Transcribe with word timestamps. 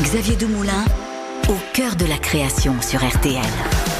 Xavier 0.00 0.36
Demoulin, 0.36 0.84
au 1.48 1.56
cœur 1.74 1.96
de 1.96 2.06
la 2.06 2.16
création 2.16 2.80
sur 2.80 3.06
RTL. 3.06 3.91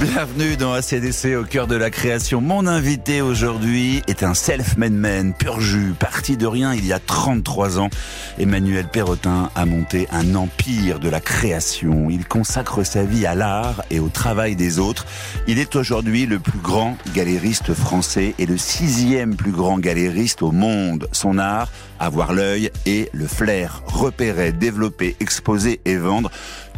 Bienvenue 0.00 0.56
dans 0.56 0.74
ACDC 0.74 1.36
au 1.36 1.42
cœur 1.42 1.66
de 1.66 1.74
la 1.74 1.90
création. 1.90 2.40
Mon 2.40 2.68
invité 2.68 3.20
aujourd'hui 3.20 4.00
est 4.06 4.22
un 4.22 4.32
self-made 4.32 4.92
man, 4.92 5.34
pur 5.34 5.60
jus, 5.60 5.92
parti 5.98 6.36
de 6.36 6.46
rien 6.46 6.72
il 6.72 6.86
y 6.86 6.92
a 6.92 7.00
33 7.00 7.80
ans. 7.80 7.90
Emmanuel 8.38 8.86
Perrotin 8.86 9.50
a 9.56 9.66
monté 9.66 10.06
un 10.12 10.36
empire 10.36 11.00
de 11.00 11.08
la 11.08 11.20
création. 11.20 12.10
Il 12.10 12.28
consacre 12.28 12.84
sa 12.84 13.02
vie 13.02 13.26
à 13.26 13.34
l'art 13.34 13.82
et 13.90 13.98
au 13.98 14.08
travail 14.08 14.54
des 14.54 14.78
autres. 14.78 15.04
Il 15.48 15.58
est 15.58 15.74
aujourd'hui 15.74 16.26
le 16.26 16.38
plus 16.38 16.60
grand 16.60 16.96
galériste 17.12 17.74
français 17.74 18.36
et 18.38 18.46
le 18.46 18.56
sixième 18.56 19.34
plus 19.34 19.52
grand 19.52 19.80
galériste 19.80 20.42
au 20.42 20.52
monde. 20.52 21.08
Son 21.10 21.38
art, 21.38 21.72
avoir 21.98 22.32
l'œil 22.32 22.70
et 22.86 23.08
le 23.12 23.26
flair, 23.26 23.82
repérer, 23.86 24.52
développer, 24.52 25.16
exposer 25.18 25.80
et 25.84 25.96
vendre 25.96 26.30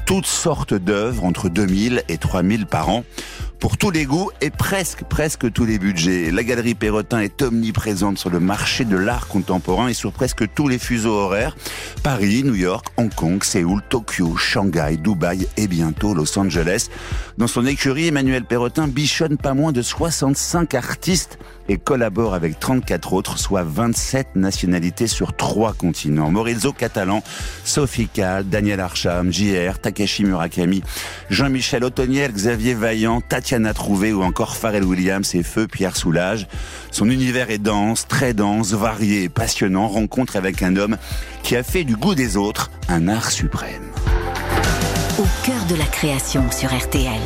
toutes 0.07 0.27
sortes 0.27 0.75
d'œuvres 0.75 1.25
entre 1.25 1.49
2000 1.49 2.03
et 2.09 2.19
3000 2.19 2.67
par 2.67 2.89
an 2.89 3.05
pour 3.61 3.77
tous 3.77 3.91
les 3.91 4.07
goûts 4.07 4.31
et 4.41 4.49
presque, 4.49 5.05
presque 5.05 5.53
tous 5.53 5.67
les 5.67 5.79
budgets. 5.79 6.31
La 6.31 6.43
galerie 6.43 6.75
Perrotin 6.75 7.21
est 7.21 7.43
omniprésente 7.43 8.19
sur 8.19 8.31
le 8.31 8.41
marché 8.41 8.87
de 8.87 8.97
l'art 8.97 9.29
contemporain 9.29 9.89
et 9.89 9.95
sur 9.95 10.13
presque 10.13 10.53
tous 10.55 10.67
les 10.67 10.79
fuseaux 10.79 11.13
horaires. 11.13 11.57
Paris, 12.03 12.43
New 12.43 12.55
York, 12.55 12.87
Hong 12.97 13.15
Kong, 13.15 13.45
Séoul, 13.45 13.83
Tokyo, 13.91 14.35
Shanghai, 14.37 14.97
Dubaï 14.97 15.47
et 15.59 15.69
bientôt 15.69 16.15
Los 16.15 16.39
Angeles. 16.39 16.89
Dans 17.37 17.47
son 17.47 17.67
écurie, 17.67 18.09
Emmanuel 18.09 18.45
Perrotin 18.45 18.89
bichonne 18.89 19.37
pas 19.37 19.53
moins 19.53 19.73
de 19.73 19.83
65 19.83 20.75
artistes 20.75 21.39
et 21.69 21.79
collabore 21.79 22.35
avec 22.35 22.59
34 22.59 23.13
autres, 23.13 23.39
soit 23.39 23.63
27 23.63 24.35
nationalités 24.35 25.07
sur 25.07 25.37
trois 25.37 25.73
continents. 25.73 26.31
Maurizio 26.31 26.73
Catalan, 26.73 27.23
Sophie 27.65 28.09
Kahl, 28.09 28.45
Daniel 28.45 28.81
Archam, 28.81 29.33
JR, 29.33 29.79
Takeshi 29.81 30.25
Murakami, 30.25 30.83
Jean-Michel 31.29 31.85
Otoniel, 31.85 32.33
Xavier 32.33 32.75
Vaillant, 32.75 33.21
Tatiana 33.51 33.75
Trouvé 33.75 34.13
ou 34.13 34.23
encore 34.23 34.55
Pharrell 34.55 34.85
Williams 34.85 35.35
et 35.35 35.43
Feu 35.43 35.67
Pierre 35.67 35.97
Soulage. 35.97 36.47
Son 36.93 37.11
univers 37.11 37.51
est 37.51 37.59
dense, 37.59 38.07
très 38.07 38.33
dense, 38.33 38.75
varié 38.75 39.29
passionnant, 39.29 39.89
rencontre 39.89 40.37
avec 40.37 40.63
un 40.63 40.77
homme 40.77 40.97
qui 41.43 41.57
a 41.57 41.65
fait 41.65 41.83
du 41.83 41.97
goût 41.97 42.15
des 42.15 42.37
autres 42.37 42.71
un 42.89 43.09
art 43.09 43.33
suprême. 43.33 43.91
Au 45.19 45.27
cœur 45.45 45.65
de 45.69 45.75
la 45.75 45.87
création 45.87 46.49
sur 46.53 46.73
RTL. 46.73 47.21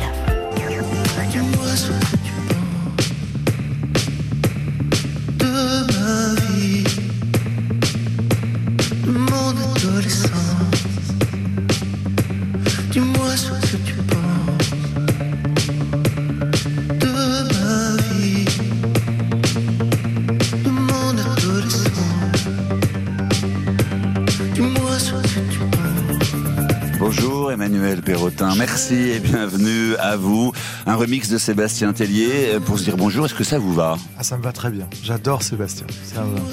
Perrotin, 28.05 28.53
merci 28.55 28.93
et 28.93 29.19
bienvenue 29.19 29.95
à 29.95 30.15
vous. 30.15 30.51
Un 30.85 30.93
remix 30.93 31.27
de 31.27 31.39
Sébastien 31.39 31.91
Tellier 31.91 32.51
euh, 32.53 32.59
pour 32.59 32.77
se 32.77 32.83
dire 32.83 32.97
bonjour, 32.97 33.25
est-ce 33.25 33.33
que 33.33 33.43
ça 33.43 33.57
vous 33.57 33.73
va? 33.73 33.97
Ah, 34.19 34.23
ça 34.23 34.37
me 34.37 34.43
va 34.43 34.51
très 34.51 34.69
bien. 34.69 34.87
J'adore 35.03 35.41
Sébastien. 35.41 35.87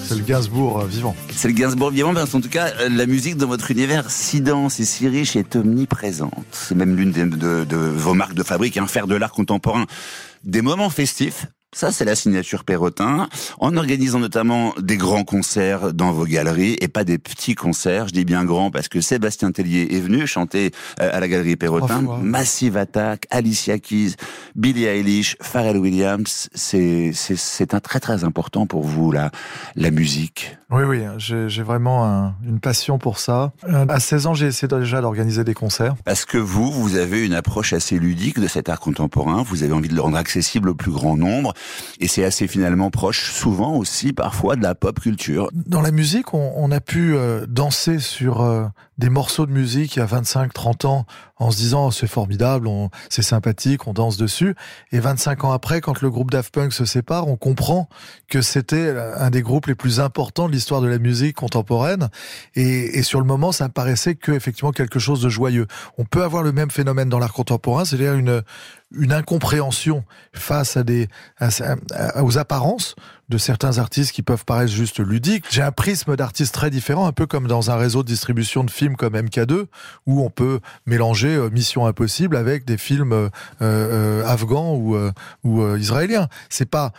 C'est 0.06 0.14
le 0.14 0.23
Gainsbourg 0.23 0.80
euh, 0.80 0.86
vivant. 0.86 1.14
C'est 1.30 1.48
le 1.48 1.55
Gainsbourg 1.55 1.91
vivant, 1.91 2.14
parce 2.14 2.30
qu'en 2.30 2.41
tout 2.41 2.48
cas, 2.48 2.69
euh, 2.80 2.89
la 2.89 3.05
musique 3.05 3.36
dans 3.36 3.48
votre 3.48 3.70
univers 3.70 4.11
si 4.11 4.41
dense 4.41 4.80
et 4.80 4.86
si 4.86 5.06
riche 5.08 5.36
est 5.36 5.55
omniprésente. 5.55 6.33
C'est 6.53 6.75
même 6.75 6.97
l'une 6.97 7.12
de, 7.12 7.64
de 7.64 7.77
vos 7.77 8.14
marques 8.14 8.34
de 8.34 8.42
fabrique, 8.42 8.78
un 8.78 8.86
faire 8.86 9.06
de 9.06 9.14
l'art 9.14 9.33
contemporain. 9.33 9.84
Des 10.45 10.62
moments 10.62 10.89
festifs, 10.89 11.46
ça 11.74 11.90
c'est 11.90 12.05
la 12.05 12.14
signature 12.14 12.64
Perrotin, 12.64 13.28
en 13.58 13.77
organisant 13.77 14.18
notamment 14.18 14.74
des 14.78 14.96
grands 14.96 15.24
concerts 15.24 15.92
dans 15.94 16.12
vos 16.12 16.24
galeries, 16.27 16.77
et 16.80 16.88
pas 16.88 17.05
des 17.05 17.18
petits 17.18 17.55
concerts, 17.55 18.08
je 18.08 18.12
dis 18.12 18.24
bien 18.24 18.44
grands, 18.44 18.70
parce 18.70 18.88
que 18.88 19.00
Sébastien 19.00 19.52
Tellier 19.52 19.88
est 19.90 20.00
venu 20.00 20.27
chanter 20.27 20.70
euh, 21.00 21.10
à 21.12 21.20
la 21.20 21.28
galerie 21.28 21.56
Perrotin. 21.56 22.02
Massive 22.22 22.77
Attack, 22.77 23.27
Alicia 23.30 23.78
Keys, 23.78 24.14
Billie 24.55 24.84
Eilish, 24.84 25.36
Pharrell 25.40 25.78
Williams, 25.78 26.48
c'est 26.55 27.12
c'est- 27.14 27.36
c'est 27.36 27.74
un 27.74 27.80
très 27.80 28.00
très 28.00 28.24
important 28.24 28.66
pour 28.66 28.83
vous, 28.83 29.10
la, 29.12 29.30
la 29.77 29.90
musique. 29.90 30.56
Oui, 30.72 30.84
oui, 30.84 31.02
j'ai 31.18 31.62
vraiment 31.62 32.06
un- 32.06 32.34
une 32.46 32.58
passion 32.58 32.96
pour 32.98 33.18
ça. 33.18 33.52
Euh, 33.68 33.84
À 33.88 34.00
16 34.00 34.27
ans, 34.27 34.33
j'ai 34.34 34.46
essayé 34.46 34.68
déjà 34.68 35.02
d'organiser 35.02 35.44
des 35.44 35.52
concerts. 35.55 35.94
Parce 36.05 36.24
que 36.24 36.38
vous, 36.38 36.70
vous 36.72 36.96
avez 36.96 37.24
une 37.27 37.34
approche 37.34 37.72
assez 37.74 37.98
ludique 37.98 38.40
de 38.40 38.46
cet 38.48 38.68
art 38.70 38.80
contemporain, 38.80 39.42
vous 39.42 39.62
avez 39.64 39.72
envie 39.72 39.88
de 39.90 39.94
le 39.94 40.00
rendre 40.00 40.16
accessible 40.16 40.70
au 40.70 40.74
plus 40.74 40.90
grand 40.90 41.16
nombre, 41.16 41.52
et 42.00 42.08
c'est 42.08 42.24
assez 42.24 42.46
finalement 42.48 42.90
proche, 42.90 43.33
souvent 43.33 43.74
aussi 43.77 44.12
parfois 44.14 44.56
de 44.56 44.62
la 44.62 44.74
pop 44.74 44.98
culture. 44.98 45.48
Dans 45.52 45.83
la 45.83 45.90
musique, 45.90 46.33
on, 46.33 46.52
on 46.56 46.70
a 46.72 46.80
pu 46.80 47.14
euh, 47.14 47.44
danser 47.46 47.98
sur 47.98 48.40
euh, 48.40 48.64
des 49.02 49.11
morceaux 49.11 49.46
de 49.46 49.52
musique 49.52 49.96
il 49.96 49.98
y 49.98 50.02
a 50.02 50.07
25-30 50.07 50.86
ans 50.86 51.07
en 51.36 51.51
se 51.51 51.57
disant 51.57 51.89
oh, 51.89 51.90
c'est 51.90 52.07
formidable, 52.07 52.68
c'est 53.11 53.23
sympathique, 53.23 53.89
on 53.89 53.92
danse 53.92 54.17
dessus. 54.17 54.55
Et 54.92 55.01
25 55.01 55.42
ans 55.42 55.51
après, 55.51 55.80
quand 55.80 56.02
le 56.02 56.08
groupe 56.08 56.30
Daft 56.30 56.55
Punk 56.55 56.73
se 56.73 56.85
sépare, 56.85 57.27
on 57.27 57.36
comprend 57.36 57.89
que 58.29 58.42
c'était 58.42 58.95
un 59.17 59.30
des 59.30 59.42
groupes 59.42 59.67
les 59.67 59.74
plus 59.74 59.98
importants 59.98 60.46
de 60.46 60.52
l'histoire 60.52 60.80
de 60.80 60.86
la 60.86 60.98
musique 60.98 61.35
contemporaine. 61.35 62.11
Et, 62.55 62.96
et 62.96 63.02
sur 63.02 63.18
le 63.18 63.27
moment, 63.27 63.51
ça 63.51 63.67
me 63.67 63.73
paraissait 63.73 64.14
que 64.14 64.30
effectivement 64.30 64.70
quelque 64.70 65.01
chose 65.01 65.20
de 65.20 65.29
joyeux. 65.29 65.67
On 65.98 66.05
peut 66.05 66.23
avoir 66.23 66.45
le 66.45 66.52
même 66.52 66.70
phénomène 66.70 67.08
dans 67.08 67.19
l'art 67.19 67.33
contemporain, 67.33 67.84
c'est-à-dire 67.84 68.14
une 68.14 68.42
une 68.98 69.13
incompréhension 69.13 70.05
face 70.35 70.77
à 70.77 70.83
des 70.83 71.08
à- 71.39 71.48
à- 71.95 72.23
aux 72.23 72.39
apparences 72.39 72.95
de 73.29 73.39
certains 73.39 73.79
artistes 73.79 74.13
qui 74.13 74.23
peuvent 74.23 74.45
paraître 74.45 74.70
juste 74.73 74.98
ludiques. 75.01 75.45
J'ai 75.51 75.63
un 75.63 75.73
prisme 75.73 76.17
d'artistes 76.17 76.53
très 76.55 76.70
différent, 76.70 77.07
un 77.07 77.13
peu 77.13 77.27
comme 77.27 77.47
dans 77.47 77.70
un 77.70 77.77
réseau 77.77 78.02
de 78.02 78.08
distribution 78.08 78.63
de 78.64 78.70
films 78.70 78.97
comme 78.97 79.14
MK2, 79.14 79.67
où 80.07 80.23
on 80.23 80.29
peut 80.31 80.61
mélanger 80.86 81.35
euh, 81.35 81.48
Mission 81.51 81.86
Impossible 81.86 82.36
avec 82.36 82.64
des 82.67 82.77
films 82.77 83.13
euh, 83.13 83.29
euh, 83.63 84.27
afghans 84.27 84.75
ou, 84.75 84.97
euh, 84.97 85.13
ou 85.45 85.77
israéliens. 85.77 86.29
C'est 86.51 86.69
pas 86.69 86.92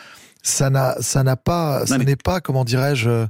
ça 0.46 0.70
n'a 0.70 0.96
ça 1.00 1.24
n'a 1.24 1.38
pas 1.38 1.86
ça 1.86 1.98
mais- 1.98 2.03
n'est 2.03 2.16
pas 2.18 2.42
comment 2.42 2.66
dirais-je 2.66 3.28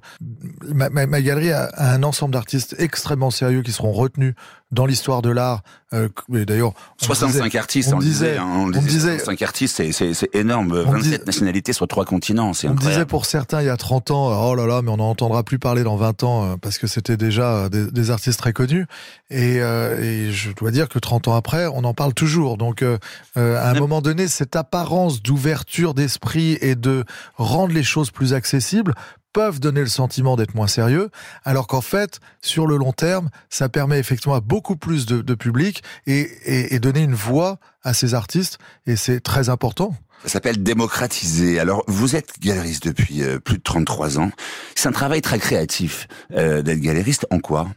ma, 0.73 0.89
ma- 0.89 1.05
ma 1.05 1.21
galerie 1.21 1.51
a 1.51 1.69
un 1.77 2.01
ensemble 2.01 2.33
d'artistes 2.33 2.75
extrêmement 2.79 3.29
sérieux 3.29 3.61
qui 3.61 3.71
seront 3.71 3.91
retenus 3.91 4.33
dans 4.73 4.85
l'histoire 4.85 5.21
de 5.21 5.29
l'art 5.29 5.61
euh, 5.93 6.09
d'ailleurs 6.27 6.73
on 7.01 7.05
65 7.05 7.43
disait- 7.43 7.57
artistes, 7.59 7.93
on 7.93 7.97
on, 7.97 7.99
disait, 7.99 8.29
disait- 8.31 8.37
hein, 8.39 8.47
on 8.55 8.65
le 8.65 8.77
on 8.77 8.81
disait, 8.81 8.89
disait- 9.11 9.17
65 9.19 9.41
artistes, 9.43 9.75
c'est- 9.77 9.91
c'est 9.91 10.13
c'est 10.15 10.33
énorme, 10.35 10.71
On 10.71 10.91
27 10.91 11.01
disait- 11.03 11.25
nationalités 11.25 11.71
sur 11.71 11.87
trois 11.87 12.03
continents, 12.05 12.53
c'est 12.53 12.67
On 12.67 12.71
me 12.71 12.77
disait 12.77 12.89
incroyable. 12.89 13.09
pour 13.09 13.25
certains 13.27 13.61
il 13.61 13.67
y 13.67 13.69
a 13.69 13.77
30 13.77 14.09
ans, 14.09 14.49
oh 14.49 14.55
là 14.55 14.65
là, 14.65 14.81
mais 14.81 14.89
on 14.89 14.97
n'en 14.97 15.09
entendra 15.11 15.43
plus 15.43 15.59
parler 15.59 15.83
dans 15.83 15.95
20 15.95 16.23
ans 16.23 16.45
euh, 16.45 16.55
parce 16.59 16.79
que 16.79 16.87
c'était 16.87 17.15
déjà 17.17 17.43
euh, 17.65 17.69
des, 17.69 17.91
des 17.91 18.09
artistes 18.09 18.39
très 18.39 18.53
connus. 18.53 18.87
Et, 19.29 19.61
euh, 19.61 20.01
et 20.01 20.31
je 20.31 20.51
dois 20.53 20.71
dire 20.71 20.89
que 20.89 20.97
30 20.97 21.27
ans 21.27 21.35
après, 21.35 21.67
on 21.67 21.83
en 21.83 21.93
parle 21.93 22.15
toujours. 22.15 22.57
Donc 22.57 22.81
euh, 22.81 22.97
euh, 23.37 23.57
à 23.63 23.69
un 23.69 23.73
moment 23.75 24.01
donné, 24.01 24.27
cette 24.27 24.55
apparence 24.55 25.21
d'ouverture 25.21 25.93
d'esprit 25.93 26.57
et 26.61 26.73
de 26.75 27.03
rendre 27.35 27.73
les 27.73 27.83
choses 27.83 28.09
plus 28.09 28.33
accessibles 28.33 28.95
peuvent 29.33 29.59
donner 29.59 29.81
le 29.81 29.87
sentiment 29.87 30.35
d'être 30.35 30.55
moins 30.55 30.67
sérieux, 30.67 31.09
alors 31.43 31.67
qu'en 31.67 31.81
fait, 31.81 32.19
sur 32.41 32.67
le 32.67 32.77
long 32.77 32.93
terme, 32.93 33.29
ça 33.49 33.67
permet 33.67 33.99
effectivement 33.99 34.35
à 34.35 34.41
beaucoup 34.41 34.75
plus 34.75 35.05
de, 35.05 35.21
de 35.21 35.35
public 35.35 35.83
et, 36.07 36.21
et, 36.45 36.75
et 36.75 36.79
donner 36.79 37.01
une 37.01 37.15
voix 37.15 37.59
à 37.83 37.93
ces 37.93 38.13
artistes, 38.13 38.59
et 38.85 38.95
c'est 38.95 39.19
très 39.19 39.49
important. 39.49 39.95
Ça 40.23 40.29
s'appelle 40.29 40.63
démocratiser. 40.63 41.59
Alors, 41.59 41.83
vous 41.87 42.15
êtes 42.15 42.39
galeriste 42.39 42.87
depuis 42.87 43.23
euh, 43.23 43.39
plus 43.39 43.57
de 43.57 43.63
33 43.63 44.19
ans. 44.19 44.31
C'est 44.73 44.87
un 44.87 44.93
travail 44.93 45.21
très 45.21 45.37
créatif 45.37 46.07
euh, 46.31 46.61
d'être 46.61 46.79
galériste. 46.79 47.27
En 47.29 47.39
quoi? 47.39 47.67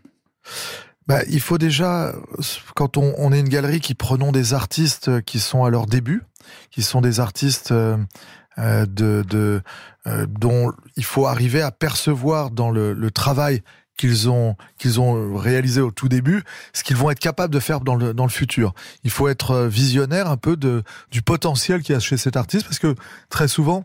Bah, 1.08 1.22
il 1.28 1.40
faut 1.40 1.58
déjà, 1.58 2.12
quand 2.74 2.96
on, 2.96 3.14
on 3.18 3.32
est 3.32 3.40
une 3.40 3.48
galerie 3.48 3.80
qui 3.80 3.94
prenons 3.94 4.30
des 4.30 4.54
artistes 4.54 5.22
qui 5.22 5.40
sont 5.40 5.64
à 5.64 5.70
leur 5.70 5.86
début, 5.86 6.22
qui 6.70 6.82
sont 6.82 7.00
des 7.00 7.18
artistes 7.18 7.72
euh, 7.72 7.96
euh, 8.58 8.86
de, 8.86 9.24
de 9.28 9.62
euh, 10.06 10.26
dont 10.28 10.72
il 10.96 11.04
faut 11.04 11.26
arriver 11.26 11.62
à 11.62 11.70
percevoir 11.70 12.50
dans 12.50 12.70
le, 12.70 12.92
le 12.92 13.10
travail 13.10 13.62
qu'ils 13.96 14.28
ont 14.28 14.56
qu'ils 14.78 15.00
ont 15.00 15.36
réalisé 15.36 15.80
au 15.80 15.90
tout 15.90 16.08
début, 16.08 16.42
ce 16.72 16.84
qu'ils 16.84 16.96
vont 16.96 17.10
être 17.10 17.18
capables 17.18 17.52
de 17.52 17.60
faire 17.60 17.80
dans 17.80 17.94
le 17.94 18.14
dans 18.14 18.24
le 18.24 18.30
futur. 18.30 18.74
Il 19.04 19.10
faut 19.10 19.28
être 19.28 19.50
euh, 19.52 19.68
visionnaire 19.68 20.30
un 20.30 20.36
peu 20.36 20.56
de 20.56 20.82
du 21.10 21.22
potentiel 21.22 21.82
qu'il 21.82 21.94
y 21.94 21.96
a 21.96 22.00
chez 22.00 22.16
cet 22.16 22.36
artiste 22.36 22.64
parce 22.66 22.78
que 22.78 22.94
très 23.30 23.48
souvent 23.48 23.84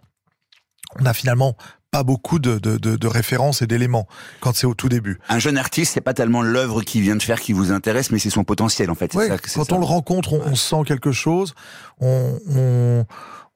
on 0.99 1.05
a 1.05 1.13
finalement 1.13 1.55
pas 1.91 2.03
beaucoup 2.03 2.39
de, 2.39 2.57
de, 2.57 2.77
de, 2.77 2.95
de 2.95 3.07
références 3.07 3.61
et 3.61 3.67
d'éléments 3.67 4.07
quand 4.39 4.55
c'est 4.55 4.65
au 4.65 4.73
tout 4.73 4.87
début. 4.87 5.19
Un 5.27 5.39
jeune 5.39 5.57
artiste, 5.57 5.93
c'est 5.93 6.01
pas 6.01 6.13
tellement 6.13 6.41
l'œuvre 6.41 6.81
qu'il 6.83 7.01
vient 7.01 7.17
de 7.17 7.21
faire 7.21 7.41
qui 7.41 7.51
vous 7.51 7.73
intéresse, 7.73 8.11
mais 8.11 8.19
c'est 8.19 8.29
son 8.29 8.45
potentiel 8.45 8.89
en 8.89 8.95
fait. 8.95 9.11
ça 9.11 9.37
quand 9.37 9.65
ça. 9.65 9.75
on 9.75 9.79
le 9.79 9.85
rencontre, 9.85 10.33
on, 10.33 10.41
on 10.45 10.55
sent 10.55 10.83
quelque 10.87 11.11
chose, 11.11 11.53
on, 11.99 12.39
on, 12.55 13.05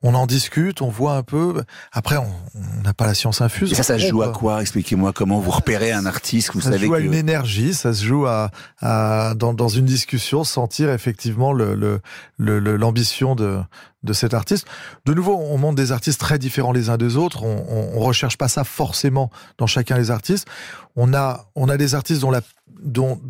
on 0.02 0.14
en 0.14 0.26
discute, 0.26 0.82
on 0.82 0.88
voit 0.88 1.16
un 1.16 1.22
peu. 1.22 1.64
Après, 1.90 2.16
on 2.16 2.82
n'a 2.82 2.92
pas 2.92 3.06
la 3.06 3.14
science 3.14 3.40
infuse. 3.40 3.72
Et 3.72 3.74
ça, 3.74 3.82
ça 3.82 3.98
se 3.98 4.06
joue 4.06 4.22
à 4.22 4.30
quoi? 4.30 4.60
Expliquez-moi 4.60 5.12
comment 5.12 5.40
vous 5.40 5.50
repérez 5.50 5.90
un 5.90 6.06
artiste. 6.06 6.50
Vous 6.52 6.60
ça 6.60 6.66
se 6.66 6.72
savez 6.72 6.86
joue 6.86 6.94
à 6.94 7.00
une 7.00 7.14
énergie, 7.14 7.74
ça 7.74 7.94
se 7.94 8.04
joue 8.04 8.26
à, 8.26 8.50
à 8.80 9.34
dans, 9.36 9.54
dans 9.54 9.68
une 9.68 9.86
discussion 9.86 10.44
sentir 10.44 10.90
effectivement 10.90 11.52
le 11.52 12.00
l'ambition 12.38 13.34
de 13.34 13.58
de 14.02 14.12
cet 14.12 14.34
artiste. 14.34 14.66
De 15.04 15.14
nouveau, 15.14 15.34
on 15.36 15.58
montre 15.58 15.76
des 15.76 15.90
artistes 15.92 16.20
très 16.20 16.38
différents 16.38 16.72
les 16.72 16.90
uns 16.90 16.96
des 16.96 17.16
autres. 17.16 17.42
On, 17.42 17.96
on 17.96 18.00
recherche 18.00 18.36
pas 18.38 18.48
ça 18.48 18.64
forcément 18.64 19.30
dans 19.58 19.66
chacun 19.66 19.96
des 19.96 20.10
artistes. 20.10 20.46
On 20.94 21.14
a 21.14 21.46
on 21.54 21.68
a 21.68 21.76
des 21.76 21.94
artistes 21.94 22.20
dont 22.20 22.30
la 22.30 22.42
dont 22.80 23.20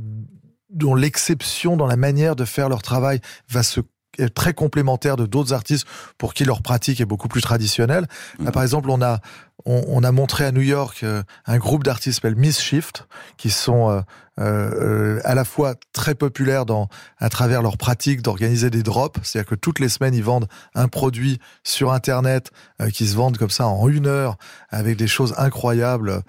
dont 0.68 0.94
l'exception 0.94 1.76
dans 1.76 1.86
la 1.86 1.96
manière 1.96 2.36
de 2.36 2.44
faire 2.44 2.68
leur 2.68 2.82
travail 2.82 3.20
va 3.48 3.62
se 3.62 3.80
très 4.34 4.54
complémentaire 4.54 5.16
de 5.16 5.26
d'autres 5.26 5.52
artistes 5.52 5.86
pour 6.18 6.34
qui 6.34 6.44
leur 6.44 6.62
pratique 6.62 7.00
est 7.00 7.06
beaucoup 7.06 7.28
plus 7.28 7.42
traditionnelle. 7.42 8.06
Là, 8.42 8.52
par 8.52 8.62
exemple, 8.62 8.90
on 8.90 9.02
a 9.02 9.20
on, 9.64 10.04
a 10.04 10.12
montré 10.12 10.44
à 10.44 10.52
New 10.52 10.60
York 10.60 11.00
euh, 11.02 11.22
un 11.46 11.58
groupe 11.58 11.82
d'artistes 11.82 12.16
s'appelle 12.16 12.36
Miss 12.36 12.60
Shift, 12.60 13.06
qui 13.36 13.50
sont 13.50 13.90
euh, 13.90 14.00
euh, 14.38 15.20
à 15.24 15.34
la 15.34 15.44
fois 15.44 15.74
très 15.92 16.14
populaires 16.14 16.64
à 17.18 17.28
travers 17.30 17.62
leur 17.62 17.78
pratique 17.78 18.20
d'organiser 18.20 18.68
des 18.68 18.82
drops, 18.82 19.18
c'est-à-dire 19.22 19.48
que 19.48 19.54
toutes 19.54 19.78
les 19.78 19.88
semaines 19.88 20.14
ils 20.14 20.22
vendent 20.22 20.46
un 20.74 20.88
produit 20.88 21.40
sur 21.64 21.92
Internet 21.92 22.50
qui 22.92 23.06
se 23.06 23.16
vendent 23.16 23.38
comme 23.38 23.50
ça 23.50 23.66
en 23.66 23.88
une 23.88 24.06
heure 24.06 24.36
avec 24.68 24.98
des 24.98 25.06
choses 25.06 25.34
incroyables, 25.38 26.22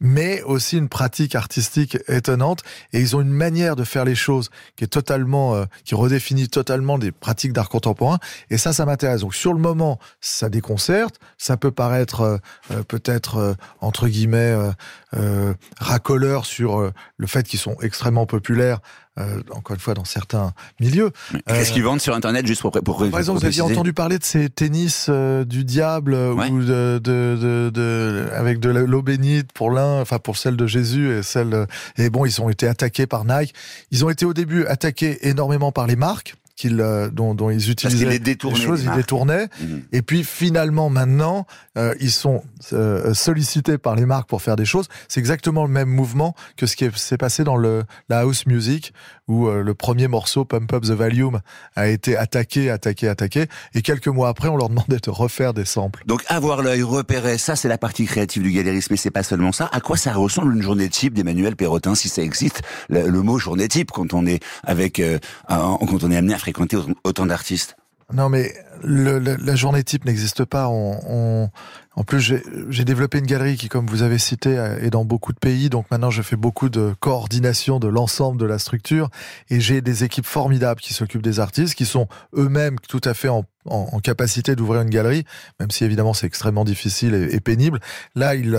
mais 0.00 0.42
aussi 0.42 0.76
une 0.76 0.90
pratique 0.90 1.34
artistique 1.34 1.96
étonnante. 2.06 2.62
Et 2.92 3.00
ils 3.00 3.16
ont 3.16 3.22
une 3.22 3.30
manière 3.30 3.76
de 3.76 3.84
faire 3.84 4.04
les 4.04 4.14
choses 4.14 4.50
qui 4.76 4.84
est 4.84 4.88
totalement, 4.88 5.64
qui 5.84 5.94
redéfinit 5.94 6.48
totalement 6.48 6.98
des 6.98 7.12
pratiques 7.12 7.54
d'art 7.54 7.70
contemporain. 7.70 8.18
Et 8.50 8.58
ça, 8.58 8.74
ça 8.74 8.84
m'intéresse. 8.84 9.22
Donc 9.22 9.34
sur 9.34 9.54
le 9.54 9.60
moment, 9.60 9.98
ça 10.20 10.50
déconcerte, 10.50 11.18
ça 11.38 11.56
peut 11.56 11.70
paraître 11.70 12.09
euh, 12.20 12.38
euh, 12.72 12.82
peut-être 12.82 13.36
euh, 13.36 13.54
entre 13.80 14.08
guillemets 14.08 14.36
euh, 14.52 14.70
euh, 15.16 15.54
racoleur 15.78 16.44
sur 16.46 16.80
euh, 16.80 16.92
le 17.16 17.26
fait 17.26 17.44
qu'ils 17.46 17.58
sont 17.60 17.76
extrêmement 17.82 18.26
populaires, 18.26 18.78
euh, 19.18 19.40
encore 19.50 19.74
une 19.74 19.80
fois 19.80 19.94
dans 19.94 20.04
certains 20.04 20.52
milieux. 20.80 21.10
qu'est-ce 21.46 21.70
Euh, 21.70 21.74
qu'ils 21.74 21.82
vendent 21.84 22.00
sur 22.00 22.14
Internet 22.14 22.46
juste 22.46 22.60
pour 22.62 22.70
pour 22.72 22.98
Par 23.10 23.18
exemple, 23.20 23.38
vous 23.40 23.44
aviez 23.46 23.62
entendu 23.62 23.92
parler 23.92 24.18
de 24.18 24.24
ces 24.24 24.48
tennis 24.50 25.06
euh, 25.08 25.44
du 25.44 25.64
diable 25.64 26.14
euh, 26.14 26.32
Ouais. 26.34 26.48
ou 26.50 26.60
de, 26.60 27.00
de, 27.02 27.36
de, 27.40 27.70
de- 27.72 28.28
avec 28.34 28.60
de 28.60 28.70
l'eau 28.70 29.02
bénite 29.02 29.52
pour 29.52 29.70
l'un, 29.70 30.00
enfin 30.00 30.18
pour 30.18 30.36
celle 30.36 30.56
de 30.56 30.66
Jésus 30.66 31.10
et 31.18 31.22
celle 31.22 31.54
euh, 31.54 31.66
et 31.96 32.10
bon, 32.10 32.24
ils 32.26 32.40
ont 32.40 32.48
été 32.50 32.66
attaqués 32.68 33.06
par 33.06 33.24
Nike. 33.24 33.54
Ils 33.90 34.04
ont 34.04 34.10
été 34.10 34.24
au 34.26 34.34
début 34.34 34.64
attaqués 34.66 35.28
énormément 35.28 35.72
par 35.72 35.86
les 35.86 35.96
marques 35.96 36.34
euh, 36.68 37.08
dont, 37.10 37.34
dont 37.34 37.50
ils 37.50 37.70
utilisaient 37.70 38.04
les 38.10 38.18
choses, 38.56 38.82
ils 38.84 38.90
détournaient. 38.96 39.48
Mhm. 39.60 39.82
Et 39.92 40.02
puis 40.02 40.24
finalement, 40.24 40.90
maintenant, 40.90 41.46
euh, 41.78 41.94
ils 42.00 42.10
sont 42.10 42.42
euh, 42.72 43.14
sollicités 43.14 43.78
par 43.78 43.94
les 43.96 44.06
marques 44.06 44.28
pour 44.28 44.42
faire 44.42 44.56
des 44.56 44.64
choses. 44.64 44.88
C'est 45.08 45.20
exactement 45.20 45.64
le 45.64 45.70
même 45.72 45.88
mouvement 45.88 46.34
que 46.56 46.66
ce 46.66 46.76
qui 46.76 46.84
est- 46.84 46.96
s'est 46.96 47.16
passé 47.18 47.44
dans 47.44 47.56
le, 47.56 47.84
la 48.08 48.20
house 48.20 48.46
music, 48.46 48.92
où 49.30 49.46
euh, 49.46 49.62
le 49.62 49.74
premier 49.74 50.08
morceau, 50.08 50.44
Pump 50.44 50.72
Up 50.72 50.82
the 50.82 50.90
Volume, 50.90 51.40
a 51.76 51.86
été 51.86 52.16
attaqué, 52.16 52.68
attaqué, 52.70 53.08
attaqué. 53.08 53.46
Et 53.74 53.82
quelques 53.82 54.08
mois 54.08 54.28
après, 54.28 54.48
on 54.48 54.56
leur 54.56 54.68
demandait 54.68 54.98
de 55.02 55.10
refaire 55.10 55.54
des 55.54 55.64
samples. 55.64 56.02
Donc 56.06 56.22
avoir 56.26 56.62
l'œil 56.62 56.82
repéré, 56.82 57.38
ça 57.38 57.54
c'est 57.54 57.68
la 57.68 57.78
partie 57.78 58.04
créative 58.06 58.42
du 58.42 58.50
galérisme, 58.50 58.88
mais 58.90 58.96
c'est 58.96 59.10
pas 59.12 59.22
seulement 59.22 59.52
ça. 59.52 59.68
À 59.72 59.80
quoi 59.80 59.96
ça 59.96 60.12
ressemble 60.12 60.54
une 60.56 60.62
journée 60.62 60.88
type 60.88 61.14
d'Emmanuel 61.14 61.54
Perrotin, 61.56 61.94
si 61.94 62.08
ça 62.08 62.22
existe? 62.22 62.62
Le, 62.88 63.08
le 63.08 63.22
mot 63.22 63.38
journée 63.38 63.68
type 63.68 63.92
quand 63.92 64.12
on 64.14 64.26
est 64.26 64.42
avec, 64.64 64.98
euh, 64.98 65.18
un- 65.48 65.78
quand 65.88 66.02
on 66.02 66.10
est 66.10 66.16
amené 66.16 66.34
à 66.34 66.38
fréquenter 66.38 66.76
autant- 66.76 66.92
autant 67.04 67.26
d'artistes. 67.26 67.76
Non, 68.12 68.28
mais 68.28 68.52
le, 68.82 69.20
le- 69.20 69.36
la 69.36 69.54
journée 69.54 69.84
type 69.84 70.04
n'existe 70.04 70.44
pas. 70.44 70.66
On, 70.68 70.98
on- 71.06 71.48
en 71.96 72.04
plus, 72.04 72.20
j'ai 72.68 72.84
développé 72.84 73.18
une 73.18 73.26
galerie 73.26 73.56
qui, 73.56 73.68
comme 73.68 73.86
vous 73.86 74.02
avez 74.02 74.18
cité, 74.18 74.50
est 74.80 74.90
dans 74.90 75.04
beaucoup 75.04 75.32
de 75.32 75.38
pays. 75.38 75.68
Donc 75.70 75.90
maintenant, 75.90 76.10
je 76.10 76.22
fais 76.22 76.36
beaucoup 76.36 76.68
de 76.68 76.94
coordination 77.00 77.80
de 77.80 77.88
l'ensemble 77.88 78.38
de 78.38 78.46
la 78.46 78.58
structure. 78.60 79.10
Et 79.50 79.60
j'ai 79.60 79.80
des 79.80 80.04
équipes 80.04 80.24
formidables 80.24 80.80
qui 80.80 80.94
s'occupent 80.94 81.22
des 81.22 81.40
artistes, 81.40 81.74
qui 81.74 81.84
sont 81.86 82.06
eux-mêmes 82.36 82.76
tout 82.88 83.00
à 83.04 83.12
fait 83.12 83.28
en, 83.28 83.44
en- 83.64 83.88
en 83.92 83.98
capacité 83.98 84.54
d'ouvrir 84.54 84.82
une 84.82 84.88
galerie, 84.90 85.24
même 85.58 85.72
si 85.72 85.84
évidemment 85.84 86.14
c'est 86.14 86.26
extrêmement 86.26 86.64
difficile 86.64 87.12
et, 87.12 87.34
et 87.34 87.40
pénible. 87.40 87.80
Là, 88.14 88.36
ils, 88.36 88.56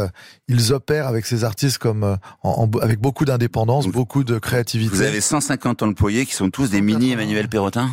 ils 0.49 0.73
opèrent 0.73 1.07
avec 1.07 1.25
ces 1.25 1.45
artistes 1.45 1.77
comme 1.77 2.03
euh, 2.03 2.15
en- 2.43 2.69
avec 2.81 2.99
beaucoup 2.99 3.23
d'indépendance, 3.23 3.87
beaucoup 3.87 4.25
de 4.25 4.39
créativité. 4.39 4.93
Vous 4.93 5.01
avez 5.03 5.21
150 5.21 5.83
employés 5.83 6.25
qui 6.25 6.33
sont 6.33 6.49
tous 6.49 6.69
des 6.69 6.81
mini 6.81 7.11
Emmanuel 7.13 7.47
Perrotin? 7.47 7.89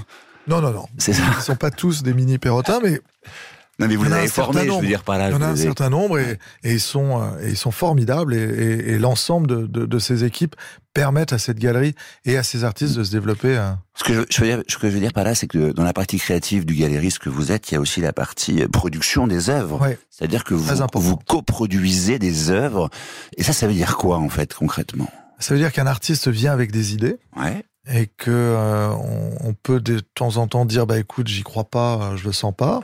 Non, 0.49 0.61
non, 0.61 0.73
non. 0.73 0.87
C'est 0.99 1.13
ça 1.13 1.23
Ils 1.39 1.43
sont 1.43 1.57
pas 1.57 1.71
tous 1.71 2.03
des 2.03 2.13
mini 2.15 2.39
Perrotins, 2.39 2.81
mais 2.83 3.01
Non 3.81 3.87
mais 3.87 3.95
vous 3.95 4.05
les 4.05 4.13
avez 4.13 4.27
je 4.27 4.81
veux 4.81 4.87
dire 4.87 5.05
par 5.05 5.19
là. 5.19 5.29
Il 5.29 5.33
y 5.33 5.35
en 5.37 5.41
a 5.43 5.47
un 5.47 5.57
certain 5.57 5.89
nombre 5.89 6.19
et, 6.19 6.39
et 6.65 6.73
ils 6.73 6.81
sont 6.81 7.23
euh, 7.23 7.41
et 7.47 7.51
ils 7.51 7.57
sont 7.57 7.71
formidables 7.71 8.35
et, 8.35 8.39
et- 8.39 8.91
et 8.95 8.99
l'ensemble 8.99 9.47
de, 9.47 9.67
de, 9.67 9.87
de 9.87 9.99
ces 10.01 10.25
équipes 10.25 10.57
permettent 10.95 11.33
à 11.33 11.39
cette 11.39 11.61
galerie 11.61 11.95
et 12.25 12.37
à 12.37 12.43
ces 12.43 12.65
artistes 12.65 12.97
de 12.97 13.05
se 13.05 13.13
développer. 13.13 13.57
euh, 13.57 13.71
Ce 13.95 14.03
que 14.03 14.15
je, 14.15 14.21
je 14.31 14.41
veux 14.41 14.47
dire, 14.49 14.63
ce 14.67 14.79
que 14.79 14.89
je 14.89 14.95
veux 14.95 15.01
dire 15.01 15.13
par 15.13 15.23
là, 15.23 15.37
c'est 15.37 15.47
que 15.47 15.71
dans 15.71 15.85
la 15.85 15.93
partie 15.93 16.19
créative 16.19 16.67
du 16.67 16.75
galériste 16.75 17.21
que 17.21 17.29
vous 17.31 17.53
êtes, 17.53 17.71
il 17.71 17.75
y 17.75 17.77
a 17.77 17.81
aussi 17.81 18.01
la 18.01 18.13
partie 18.13 18.63
euh, 18.65 18.69
production 18.69 19.29
des 19.29 19.49
œuvres. 19.49 19.81
Ouais. 19.81 19.97
C'est-à-dire 20.11 20.43
que 20.43 20.55
vous, 20.55 20.75
vous 20.95 21.17
coproduisez 21.17 22.19
des 22.19 22.51
œuvres. 22.51 22.91
Et 23.37 23.43
ça, 23.43 23.53
ça 23.53 23.67
veut 23.69 23.75
dire 23.75 23.97
quoi 23.97 24.19
en 24.19 24.29
fait 24.29 24.55
concrètement? 24.55 25.09
Ça 25.39 25.55
veut 25.55 25.61
dire 25.61 25.71
qu'un 25.73 25.87
artiste 25.87 26.27
vient 26.29 26.53
avec 26.53 26.73
des 26.73 26.95
idées 26.95 27.17
Ouais. 27.37 27.65
et 27.93 28.07
que 28.09 28.31
euh, 28.33 28.89
on, 28.91 29.51
on 29.51 29.55
peut 29.55 29.79
de 29.81 30.01
temps 30.01 30.37
en 30.37 30.49
temps 30.49 30.65
dire 30.65 30.85
bah 30.87 30.99
écoute 30.99 31.29
j'y 31.29 31.45
crois 31.45 31.71
pas, 31.71 32.17
je 32.17 32.25
le 32.25 32.33
sens 32.33 32.53
pas. 32.57 32.81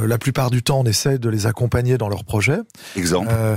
Euh, 0.00 0.06
la 0.06 0.18
plupart 0.18 0.50
du 0.50 0.62
temps 0.62 0.80
on 0.80 0.84
essaie 0.84 1.18
de 1.18 1.28
les 1.28 1.46
accompagner 1.46 1.98
dans 1.98 2.08
leurs 2.08 2.24
projets. 2.24 2.58
Exemple. 2.96 3.28
Euh, 3.32 3.56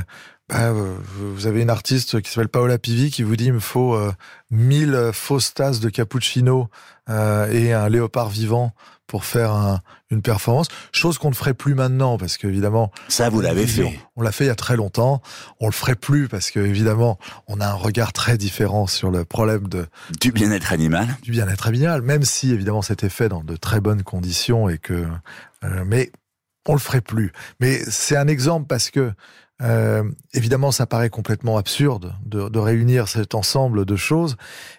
bah, 0.50 0.72
euh, 0.72 0.96
vous 1.36 1.48
avez 1.48 1.62
une 1.62 1.70
artiste 1.70 2.22
qui 2.22 2.30
s'appelle 2.32 2.50
Paola 2.50 2.78
Pivi 2.78 3.12
qui 3.12 3.24
vous 3.24 3.36
dit 3.36 3.46
il 3.46 3.54
me 3.54 3.60
faut 3.60 3.94
euh, 3.96 4.12
1000 4.52 5.12
fausses 5.14 5.54
tasses 5.54 5.80
de 5.80 5.90
cappuccino 5.90 6.70
et 7.10 7.74
un 7.74 7.90
léopard 7.90 8.30
vivant 8.30 8.74
pour 9.08 9.26
faire 9.26 9.52
un- 9.52 9.82
une 10.10 10.22
performance. 10.22 10.68
Chose 10.94 11.18
qu'on 11.18 11.30
ne 11.30 11.36
ferait 11.36 11.54
plus 11.54 11.76
maintenant 11.76 12.18
parce 12.18 12.38
qu'évidemment 12.38 12.92
ça, 13.10 13.30
vous 13.30 13.42
l'avez 13.42 13.68
fait. 13.68 14.00
on 14.16 14.22
l'a 14.22 14.32
fait 14.32 14.46
il 14.46 14.48
y 14.48 14.52
a 14.52 14.56
très 14.56 14.76
longtemps. 14.78 15.22
On 15.60 15.66
le 15.68 15.72
ferait 15.74 15.96
plus 15.96 16.28
parce 16.30 16.50
que 16.52 16.60
évidemment 16.60 17.20
on 17.48 17.60
a 17.62 17.68
un 17.68 17.74
regard 17.74 18.14
très 18.14 18.38
différent 18.38 18.88
sur 18.88 19.12
le 19.12 19.26
problème 19.26 19.68
de 19.68 19.86
Du 20.22 20.32
bien-être 20.32 20.72
animal. 20.74 21.08
du 21.24 21.32
bien-être 21.32 21.68
animal, 21.68 22.02
même 22.02 22.24
si 22.24 22.52
évidemment 22.52 22.82
c'était 22.82 23.10
fait 23.10 23.28
dans 23.30 23.44
de 23.44 23.56
très 23.58 23.82
bonnes 23.82 24.04
conditions 24.04 24.70
et 24.70 24.78
que, 24.78 25.06
euh, 25.64 25.84
mais 25.86 26.12
on 26.68 26.74
le 26.74 26.80
ferait 26.80 27.02
plus. 27.02 27.32
Mais 27.60 27.80
c'est 27.90 28.16
un 28.16 28.28
exemple 28.28 28.68
parce 28.68 28.90
que 28.90 29.12
euh, 29.62 30.04
évidemment 30.34 30.72
ça 30.72 30.86
paraît 30.86 31.10
complètement 31.10 31.58
absurde 31.58 32.16
de, 32.26 32.50
de 32.50 32.60
réunir 32.60 33.08
cet 33.08 33.36
ensemble 33.36 33.86
de 33.86 33.96
choses 33.96 34.36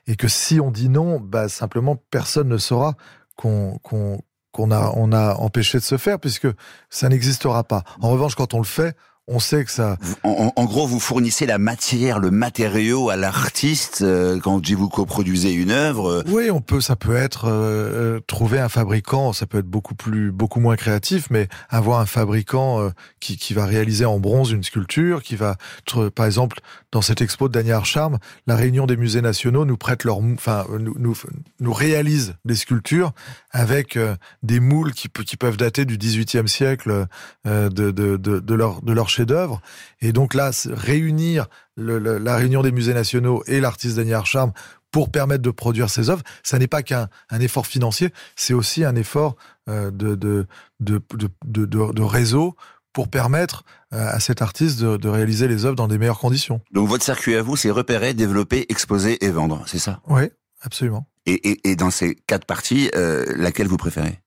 et 0.07 0.17
que 0.17 0.29
si 0.29 0.61
on 0.61 0.71
dit 0.71 0.89
non, 0.89 1.21
bah 1.21 1.49
simplement 1.49 1.97
personne 2.11 2.49
ne 2.49 2.59
saura 2.59 2.97
qu'on 3.37 3.79
qu'on 3.83 4.21
qu'on 4.53 4.71
a 4.71 4.93
on 4.95 5.13
a 5.13 5.35
empêché 5.35 5.79
de 5.79 5.85
se 5.85 5.97
faire 5.97 6.19
puisque 6.19 6.49
ça 6.91 7.09
n'existera 7.09 7.65
pas. 7.65 7.85
En 8.01 8.11
revanche, 8.11 8.35
quand 8.35 8.55
on 8.55 8.59
le 8.59 8.65
fait, 8.65 8.97
on 9.27 9.39
sait 9.39 9.65
que 9.65 9.71
ça 9.71 9.97
En, 10.23 10.65
gros, 10.65 10.87
vous 10.87 11.01
fournissez 11.01 11.47
la 11.47 11.59
matière, 11.59 12.19
le 12.19 12.31
matériau 12.31 13.09
à 13.11 13.17
l'artiste 13.17 14.03
euh, 14.03 14.39
quand 14.39 14.61
vous 14.73 14.89
coproduisez 14.89 15.53
une 15.53 15.71
œuvre. 15.71 16.09
euh, 16.11 16.23
Oui, 16.29 16.51
on 16.51 16.61
peut, 16.61 16.81
ça 16.81 16.95
peut 16.97 17.17
être 17.17 17.47
euh, 17.47 18.17
euh, 18.17 18.21
trouver 18.27 18.59
un 18.61 18.69
fabricant, 18.69 19.33
ça 19.33 19.47
peut 19.47 19.59
être 19.59 19.67
beaucoup 19.67 19.95
plus, 19.95 20.31
beaucoup 20.33 20.61
moins 20.61 20.77
créatif, 20.77 21.29
mais 21.31 21.49
avoir 21.71 22.01
un 22.01 22.07
fabricant 22.07 22.81
euh, 22.83 22.91
qui, 23.21 23.37
qui 23.37 23.55
va 23.55 23.65
réaliser 23.65 24.05
en 24.05 24.19
bronze 24.19 24.51
une 24.51 24.63
sculpture, 24.63 25.23
qui 25.23 25.37
va, 25.37 25.57
par 26.15 26.27
exemple, 26.27 26.61
dans 26.93 27.01
cette 27.03 27.21
expo 27.23 27.49
de 27.49 27.55
Daniel 27.55 27.75
Archarme, 27.77 28.19
la 28.47 28.57
réunion 28.57 28.87
des 28.87 28.97
musées 28.97 29.23
nationaux 29.23 29.65
nous 29.65 29.77
prête 29.77 30.05
leur, 30.05 30.19
enfin, 30.19 30.67
nous, 30.79 30.95
nous, 30.99 31.17
nous 31.61 31.73
réalise 31.73 32.35
des 32.45 32.55
sculptures 32.57 33.13
avec 33.51 33.99
des 34.43 34.61
moules 34.61 34.93
qui, 34.93 35.09
pe- 35.09 35.23
qui 35.23 35.37
peuvent 35.37 35.57
dater 35.57 35.85
du 35.85 35.97
XVIIIe 35.99 36.49
siècle 36.49 37.07
de, 37.45 37.69
de, 37.69 37.91
de, 37.91 38.17
de 38.17 38.55
leur, 38.55 38.83
de 38.83 38.93
leur 38.93 39.11
chef-d'œuvre. 39.15 39.61
Et 40.01 40.13
donc 40.13 40.35
là, 40.35 40.51
réunir 40.67 41.47
le- 41.77 41.99
le- 41.99 42.19
la 42.19 42.37
réunion 42.37 42.63
des 42.63 42.73
musées 42.73 42.95
nationaux 42.95 43.43
et 43.47 43.61
l'artiste 43.61 43.97
Daniel 43.97 44.17
Archarme 44.17 44.53
pour 44.91 45.11
permettre 45.11 45.43
de 45.43 45.51
produire 45.51 45.91
ces 45.91 46.09
œuvres, 46.11 46.23
ça 46.43 46.59
n'est 46.59 46.69
pas 46.69 46.83
qu'un 46.83 47.09
un 47.31 47.41
effort 47.41 47.67
financier, 47.67 48.11
c'est 48.37 48.55
aussi 48.55 48.85
un 48.85 48.95
effort 48.95 49.35
euh, 49.69 49.91
de, 49.91 50.15
de, 50.15 50.47
de, 50.81 51.01
de, 51.45 52.03
réseau 52.03 52.55
pour 52.93 53.09
permettre 53.09 53.65
euh, 53.93 54.09
à 54.17 54.21
cet 54.21 54.41
artiste 54.41 54.79
de, 54.81 54.97
de 54.97 55.09
réaliser 55.09 55.49
les 55.49 55.65
œuvres 55.65 55.75
dans 55.75 55.89
des 55.89 55.99
meilleures 55.99 56.21
conditions. 56.21 56.61
Donc 56.71 56.89
votre 56.89 57.05
circuit 57.05 57.35
à 57.35 57.43
vous, 57.43 57.57
c'est 57.57 57.73
repérer, 57.73 58.15
développer, 58.15 58.67
exposer 58.69 59.25
et 59.25 59.31
vendre, 59.31 59.65
c'est 59.67 59.81
ça? 59.81 60.01
Oui, 60.07 60.31
absolument. 60.63 61.07
et, 61.27 61.51
et, 61.51 61.71
et 61.71 61.75
dans 61.77 61.91
ces 61.91 62.15
quatre 62.15 62.47
parties, 62.47 62.89
euh, 62.95 63.25
laquelle 63.37 63.67
vous 63.67 63.79
préférez? 63.79 64.21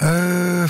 Euh, 0.00 0.66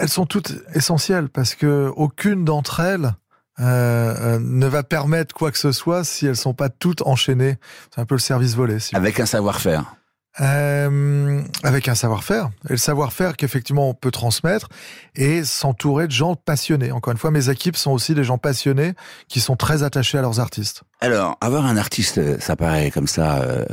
elles 0.00 0.08
sont 0.08 0.26
toutes 0.26 0.54
essentielles 0.74 1.28
parce 1.28 1.54
que 1.54 1.92
aucune 1.94 2.44
d'entre 2.44 2.80
elles 2.80 3.12
euh, 3.60 4.14
euh, 4.18 4.38
ne 4.40 4.66
va 4.66 4.82
permettre 4.82 5.34
quoi 5.34 5.50
que 5.50 5.58
ce 5.58 5.72
soit 5.72 6.04
si 6.04 6.26
elles 6.26 6.36
sont 6.36 6.54
pas 6.54 6.70
toutes 6.70 7.02
enchaînées. 7.02 7.58
C'est 7.94 8.00
un 8.00 8.06
peu 8.06 8.14
le 8.14 8.20
service 8.20 8.54
volé. 8.54 8.80
si 8.80 8.94
vous 8.94 8.98
Avec 8.98 9.20
un 9.20 9.26
savoir-faire. 9.26 9.94
Euh, 10.40 11.42
avec 11.64 11.88
un 11.88 11.96
savoir-faire, 11.96 12.50
et 12.68 12.72
le 12.72 12.76
savoir-faire 12.78 13.36
qu'effectivement 13.36 13.90
on 13.90 13.94
peut 13.94 14.12
transmettre 14.12 14.68
et 15.16 15.44
s'entourer 15.44 16.06
de 16.06 16.12
gens 16.12 16.34
passionnés. 16.34 16.92
Encore 16.92 17.12
une 17.12 17.18
fois, 17.18 17.30
mes 17.30 17.48
équipes 17.48 17.76
sont 17.76 17.90
aussi 17.90 18.14
des 18.14 18.24
gens 18.24 18.38
passionnés 18.38 18.94
qui 19.28 19.40
sont 19.40 19.56
très 19.56 19.82
attachés 19.82 20.18
à 20.18 20.22
leurs 20.22 20.40
artistes. 20.40 20.82
Alors, 21.02 21.38
avoir 21.40 21.64
un 21.64 21.78
artiste, 21.78 22.38
ça 22.40 22.56
paraît 22.56 22.90
comme 22.90 23.06
ça 23.06 23.38
euh, 23.40 23.64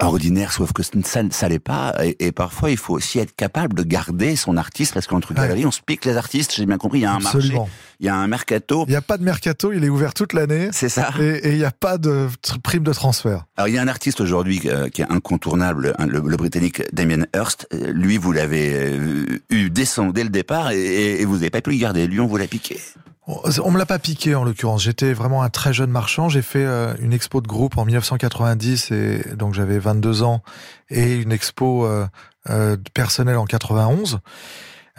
ordinaire, 0.00 0.52
sauf 0.52 0.72
que 0.72 0.82
ça, 0.82 1.20
ça 1.30 1.48
l'est 1.48 1.60
pas. 1.60 1.94
Et, 2.02 2.26
et, 2.26 2.32
parfois, 2.32 2.70
il 2.72 2.76
faut 2.76 2.94
aussi 2.94 3.20
être 3.20 3.36
capable 3.36 3.76
de 3.76 3.84
garder 3.84 4.34
son 4.34 4.56
artiste, 4.56 4.92
parce 4.92 5.06
qu'entre 5.06 5.34
galeries, 5.34 5.66
on 5.66 5.70
se 5.70 5.80
pique 5.80 6.04
les 6.04 6.16
artistes. 6.16 6.52
J'ai 6.56 6.66
bien 6.66 6.76
compris, 6.78 6.98
il 6.98 7.02
y 7.02 7.06
a 7.06 7.12
un 7.12 7.16
Absolument. 7.24 7.60
marché, 7.60 7.72
il 8.00 8.06
y 8.06 8.08
a 8.08 8.16
un 8.16 8.26
mercato. 8.26 8.84
Il 8.88 8.90
n'y 8.90 8.96
a 8.96 9.02
pas 9.02 9.18
de 9.18 9.22
mercato, 9.22 9.72
il 9.72 9.84
est 9.84 9.88
ouvert 9.88 10.14
toute 10.14 10.32
l'année. 10.32 10.68
C'est 10.72 10.88
ça. 10.88 11.10
Et, 11.20 11.48
et 11.48 11.52
il 11.52 11.58
n'y 11.58 11.64
a 11.64 11.70
pas 11.70 11.96
de 11.96 12.26
prime 12.64 12.82
de 12.82 12.92
transfert. 12.92 13.44
Alors, 13.56 13.68
il 13.68 13.74
y 13.74 13.78
a 13.78 13.82
un 13.82 13.88
artiste 13.88 14.20
aujourd'hui 14.20 14.62
euh, 14.66 14.88
qui 14.88 15.02
est 15.02 15.12
incontournable, 15.12 15.94
hein, 16.00 16.06
le, 16.06 16.20
le 16.20 16.36
britannique 16.36 16.82
Damien 16.92 17.24
Hirst. 17.36 17.68
Euh, 17.72 17.92
Lui, 17.92 18.16
vous 18.18 18.32
l'avez 18.32 18.74
euh, 18.74 19.40
eu 19.48 19.70
descend 19.70 20.12
dès 20.12 20.24
le 20.24 20.30
départ 20.30 20.72
et, 20.74 21.24
vous 21.24 21.34
n'avez 21.34 21.50
pas 21.50 21.60
pu 21.60 21.70
le 21.70 21.78
garder. 21.78 22.06
Lui, 22.06 22.20
on 22.20 22.26
vous 22.26 22.36
l'a 22.36 22.46
piqué. 22.46 22.78
On 23.26 23.40
on 23.64 23.70
me 23.70 23.78
l'a 23.78 23.86
pas 23.86 23.98
piqué 23.98 24.34
en 24.34 24.44
l'occurrence. 24.44 24.82
J'étais 24.82 25.12
vraiment 25.12 25.42
un 25.42 25.48
très 25.48 25.72
jeune 25.72 25.90
marchand. 25.90 26.28
J'ai 26.28 26.42
fait 26.42 26.64
euh, 26.64 26.94
une 27.00 27.12
expo 27.12 27.40
de 27.40 27.48
groupe 27.48 27.78
en 27.78 27.84
1990 27.84 28.90
et 28.90 29.24
donc 29.36 29.54
j'avais 29.54 29.78
22 29.78 30.22
ans 30.22 30.42
et 30.90 31.14
une 31.14 31.32
expo 31.32 31.86
euh, 31.86 32.06
euh, 32.50 32.76
personnelle 32.92 33.38
en 33.38 33.46
91. 33.46 34.20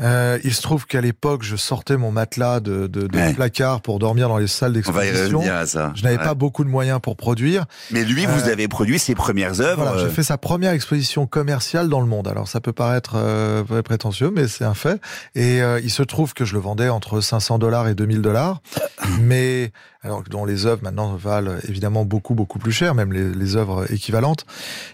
Euh, 0.02 0.40
il 0.44 0.54
se 0.54 0.62
trouve 0.62 0.86
qu'à 0.86 1.00
l'époque, 1.00 1.44
je 1.44 1.56
sortais 1.56 1.96
mon 1.96 2.12
matelas 2.12 2.60
de, 2.60 2.88
de, 2.88 3.08
de 3.08 3.18
Ouais. 3.18 3.34
placard 3.34 3.82
pour 3.82 3.98
dormir 3.98 4.28
dans 4.28 4.38
les 4.38 4.48
salles 4.48 4.74
d'exposition. 4.74 5.42
Je 5.42 6.04
n'avais 6.04 6.18
Ouais. 6.18 6.24
pas 6.24 6.34
beaucoup 6.34 6.64
de 6.66 6.70
moyens 6.70 7.00
pour 7.02 7.16
produire. 7.16 7.66
Mais 7.92 8.04
lui, 8.04 8.25
vous 8.25 8.50
Euh, 8.50 8.52
avez 8.52 8.68
produit 8.68 9.00
ses 9.00 9.16
premières 9.16 9.62
œuvres. 9.62 9.84
Voilà, 9.84 9.98
j'ai 10.00 10.06
euh, 10.08 10.10
fait 10.10 10.24
sa 10.24 10.38
première 10.38 10.72
exposition 10.74 11.28
commerciale 11.28 11.88
dans 11.88 12.02
le 12.02 12.08
monde. 12.08 12.28
Alors 12.28 12.48
ça 12.50 12.60
peut 12.60 12.74
paraître 12.74 13.14
euh, 13.16 13.64
prétentieux, 13.84 14.32
mais 14.36 14.48
c'est 14.50 14.66
un 14.66 14.74
fait. 14.74 15.00
Et 15.34 15.62
euh, 15.62 15.80
il 15.82 15.90
se 15.92 16.04
trouve 16.04 16.34
que 16.34 16.44
je 16.44 16.54
le 16.56 16.60
vendais 16.60 16.90
entre 16.90 17.22
500 17.22 17.58
dollars 17.60 17.88
et 17.88 17.96
2000 17.96 18.22
dollars, 18.22 18.62
mais 19.22 19.72
alors 20.05 20.24
dont 20.29 20.45
les 20.45 20.65
œuvres 20.67 20.83
maintenant 20.83 21.15
valent 21.15 21.51
évidemment 21.67 22.05
beaucoup 22.05 22.35
beaucoup 22.35 22.59
plus 22.59 22.71
cher, 22.71 22.93
même 22.95 23.12
les, 23.12 23.33
les 23.33 23.55
œuvres 23.55 23.91
équivalentes. 23.91 24.45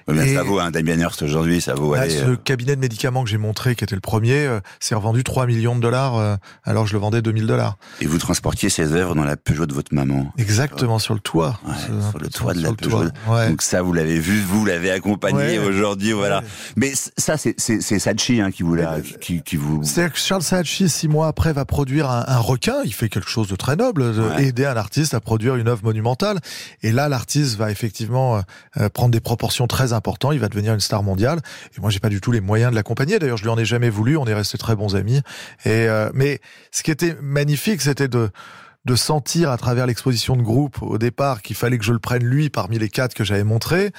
mais 0.07 0.31
et- 0.31 0.35
Ça 0.35 0.43
vaut 0.43 0.59
un 0.59 0.71
Damien 0.71 0.97
Hirst 0.97 1.21
aujourd'hui, 1.21 1.59
ça 1.61 1.73
vaut. 1.75 1.93
Là, 1.95 2.01
aller, 2.01 2.11
ce 2.17 2.23
euh, 2.23 2.35
cabinet 2.37 2.75
de 2.75 2.81
médicaments 2.81 3.23
que 3.23 3.29
j'ai 3.29 3.37
montré, 3.37 3.75
qui 3.75 3.83
était 3.83 3.95
le 3.95 4.01
premier, 4.01 4.45
euh, 4.47 4.59
s'est 4.79 4.95
revendu 4.95 5.23
3 5.23 5.45
millions 5.47 5.75
de 5.75 5.81
dollars, 5.81 6.15
euh, 6.17 6.35
alors 6.63 6.83
que 6.85 6.89
je 6.89 6.93
le 6.95 6.99
vendais 7.01 7.21
2000 7.21 7.45
dollars. 7.45 7.77
Et 7.99 8.05
vous 8.05 8.17
transportiez 8.17 8.69
ces 8.69 8.93
œuvres 8.93 9.13
dans 9.15 9.23
la 9.25 9.35
Peugeot 9.37 9.65
de 9.65 9.73
votre 9.73 9.93
maman. 9.93 10.31
Exactement 10.37 10.97
sur 10.99 11.13
le 11.13 11.19
toit. 11.19 11.59
Ouais, 11.67 11.73
Ce- 11.75 12.09
sur 12.09 12.19
le 12.19 12.29
toit 12.29 12.53
de 12.53 12.61
la 12.61 12.71
Peugeot. 12.73 13.03
Ouais. 13.27 13.49
Donc 13.49 13.61
ça, 13.61 13.81
vous 13.81 13.93
l'avez 13.93 14.19
vu, 14.19 14.39
vous 14.41 14.65
l'avez 14.65 14.91
accompagné 14.91 15.59
Ouais. 15.59 15.59
aujourd'hui, 15.59 16.13
voilà. 16.13 16.41
Mais 16.77 16.93
ça, 17.17 17.35
c'est 17.37 17.55
c'est 17.57 17.81
c'est 17.81 17.99
Sachi 17.99 18.39
hein, 18.41 18.51
qui 18.51 18.63
vous 18.63 18.75
l'a, 18.75 18.97
qui, 19.19 19.41
qui 19.41 19.57
vous. 19.57 19.81
C'est-à-dire 19.83 20.13
que 20.13 20.19
Charles 20.19 20.41
Saatchi, 20.43 20.87
six 20.89 21.07
mois 21.07 21.27
après, 21.27 21.51
va 21.53 21.65
produire 21.65 22.09
un, 22.09 22.23
un 22.27 22.37
requin. 22.37 22.75
Il 22.85 22.93
fait 22.93 23.09
quelque 23.09 23.29
chose 23.29 23.47
de 23.49 23.55
très 23.55 23.75
noble, 23.75 24.13
aider 24.39 24.65
un 24.65 24.77
artiste 24.77 25.00
à 25.13 25.19
produire 25.19 25.55
une 25.55 25.67
œuvre 25.67 25.83
monumentale. 25.83 26.39
Et 26.83 26.91
là, 26.91 27.09
l'artiste 27.09 27.57
va 27.57 27.71
effectivement 27.71 28.37
euh, 28.37 28.41
euh, 28.79 28.89
prendre 28.89 29.11
des 29.11 29.19
proportions 29.19 29.67
très 29.67 29.93
importantes. 29.93 30.33
Il 30.33 30.39
va 30.39 30.47
devenir 30.47 30.73
une 30.73 30.79
star 30.79 31.03
mondiale. 31.03 31.39
Et 31.77 31.81
moi, 31.81 31.89
j'ai 31.89 31.99
pas 31.99 32.09
du 32.09 32.21
tout 32.21 32.31
les 32.31 32.41
moyens 32.41 32.71
de 32.71 32.75
l'accompagner. 32.75 33.19
D'ailleurs, 33.19 33.37
je 33.37 33.43
lui 33.43 33.49
en 33.49 33.57
ai 33.57 33.65
jamais 33.65 33.89
voulu. 33.89 34.17
On 34.17 34.25
est 34.25 34.33
restés 34.33 34.57
très 34.57 34.75
bons 34.75 34.95
amis. 34.95 35.21
Et 35.65 35.87
euh, 35.87 36.09
mais 36.13 36.39
ce 36.71 36.83
qui 36.83 36.91
était 36.91 37.15
magnifique, 37.21 37.81
c'était 37.81 38.07
de 38.07 38.29
de 38.85 38.95
sentir 38.95 39.51
à 39.51 39.57
travers 39.57 39.85
l'exposition 39.85 40.35
de 40.35 40.41
groupe 40.41 40.81
au 40.81 40.97
départ 40.97 41.43
qu'il 41.43 41.55
fallait 41.55 41.77
que 41.77 41.83
je 41.85 41.93
le 41.93 41.99
prenne 41.99 42.23
lui 42.23 42.49
parmi 42.49 42.79
les 42.79 42.89
quatre 42.89 43.13
que 43.13 43.23
j'avais 43.23 43.43
montrés. 43.43 43.91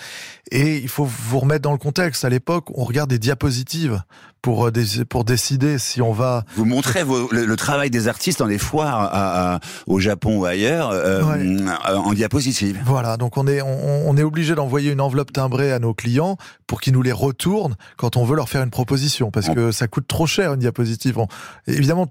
Et 0.51 0.79
il 0.79 0.89
faut 0.89 1.05
vous 1.05 1.39
remettre 1.39 1.63
dans 1.63 1.71
le 1.73 1.79
contexte. 1.79 2.25
À 2.25 2.29
l'époque, 2.29 2.67
on 2.75 2.83
regarde 2.85 3.09
des 3.09 3.21
diapositives 3.21 4.03
pour, 4.43 4.67
euh, 4.67 4.73
pour 5.09 5.25
décider 5.25 5.79
si 5.79 6.03
on 6.03 6.13
va... 6.13 6.43
Vous 6.57 6.65
montrez 6.65 7.05
vos- 7.05 7.31
le, 7.31 7.45
le 7.45 7.57
travail 7.57 7.91
des 7.91 8.09
artistes 8.09 8.41
dans 8.41 8.47
les 8.47 8.59
foires 8.59 8.99
à- 9.03 9.55
à- 9.55 9.61
au 9.87 10.01
Japon 10.01 10.39
ou 10.41 10.45
ailleurs 10.47 10.91
euh, 10.91 11.23
Ouais. 11.23 11.39
euh, 11.39 11.97
en 11.97 12.13
diapositive. 12.13 12.81
Voilà, 12.85 13.17
donc 13.17 13.37
on 13.37 13.47
est, 13.47 13.63
on, 13.63 14.09
on 14.11 14.17
est 14.17 14.25
obligé 14.25 14.57
d'envoyer 14.57 14.91
une 14.91 15.01
enveloppe 15.01 15.33
timbrée 15.33 15.73
à 15.73 15.79
nos 15.79 15.95
clients 15.95 16.37
pour 16.67 16.81
qu'ils 16.81 16.93
nous 16.95 17.03
les 17.03 17.13
retournent 17.13 17.77
quand 17.97 18.17
on 18.17 18.25
veut 18.25 18.35
leur 18.35 18.49
faire 18.49 18.65
une 18.65 18.71
proposition, 18.71 19.31
parce 19.31 19.49
On- 19.49 19.55
que 19.55 19.71
ça 19.71 19.87
coûte 19.87 20.09
trop 20.09 20.27
cher 20.27 20.55
une 20.55 20.61
diapositive. 20.61 21.19
On- 21.19 21.29
évidemment, 21.69 22.09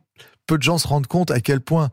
peu 0.48 0.58
de 0.58 0.64
gens 0.64 0.78
se 0.78 0.88
rendent 0.88 1.08
compte 1.08 1.32
à 1.32 1.40
quel 1.42 1.60
point 1.62 1.90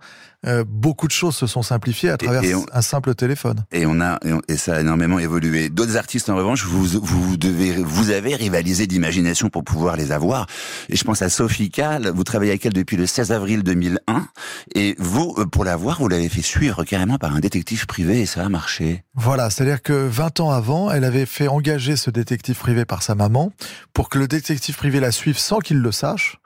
euh, 0.46 0.64
beaucoup 0.66 1.06
de 1.08 1.12
choses 1.12 1.34
se 1.36 1.46
sont 1.46 1.62
simplifiées 1.62 2.10
à 2.10 2.16
travers 2.16 2.44
et 2.44 2.54
on- 2.54 2.64
un 2.72 2.82
simple 2.82 3.14
téléphone. 3.14 3.64
Et 3.72 3.86
on 3.86 4.00
a 4.00 4.18
et, 4.24 4.32
on- 4.32 4.40
et 4.48 4.56
ça 4.56 4.76
a 4.76 4.80
énormément 4.80 5.18
évolué. 5.18 5.68
D'autres 5.68 5.96
artistes 5.96 6.30
en 6.30 6.36
revanche, 6.36 6.64
vous 6.64 6.84
vous 7.02 7.36
devez 7.36 7.72
vous 7.72 8.10
avez 8.10 8.36
rivalisé 8.36 8.86
d'imagination 8.86 9.50
pour 9.50 9.64
pouvoir 9.64 9.96
les 9.96 10.12
avoir. 10.12 10.46
Et 10.88 10.96
je 10.96 11.02
pense 11.04 11.22
à 11.22 11.28
Sophie 11.28 11.70
Kahl, 11.70 12.08
vous 12.14 12.24
travaillez 12.24 12.52
avec 12.52 12.64
elle 12.66 12.72
depuis 12.72 12.96
le 12.96 13.06
16 13.06 13.32
avril 13.32 13.62
2001 13.64 14.28
et 14.74 14.94
vous 14.98 15.34
euh, 15.38 15.44
pour 15.46 15.64
l'avoir, 15.64 15.98
vous 16.00 16.08
l'avez 16.08 16.28
fait 16.28 16.42
suivre 16.42 16.84
carrément 16.84 17.18
par 17.18 17.34
un 17.34 17.40
détective 17.40 17.86
privé 17.86 18.20
et 18.20 18.26
ça 18.26 18.44
a 18.44 18.48
marché. 18.48 19.02
Voilà, 19.14 19.50
c'est-à-dire 19.50 19.82
que 19.82 19.92
20 19.92 20.38
ans 20.40 20.50
avant, 20.50 20.90
elle 20.92 21.02
avait 21.04 21.26
fait 21.26 21.48
engager 21.48 21.96
ce 21.96 22.10
détective 22.10 22.56
privé 22.56 22.84
par 22.84 23.02
sa 23.02 23.14
maman 23.16 23.50
pour 23.92 24.08
que 24.08 24.18
le 24.18 24.28
détective 24.28 24.76
privé 24.76 25.00
la 25.00 25.10
suive 25.10 25.38
sans 25.38 25.58
qu'il 25.58 25.78
le 25.78 25.90
sache. 25.90 26.38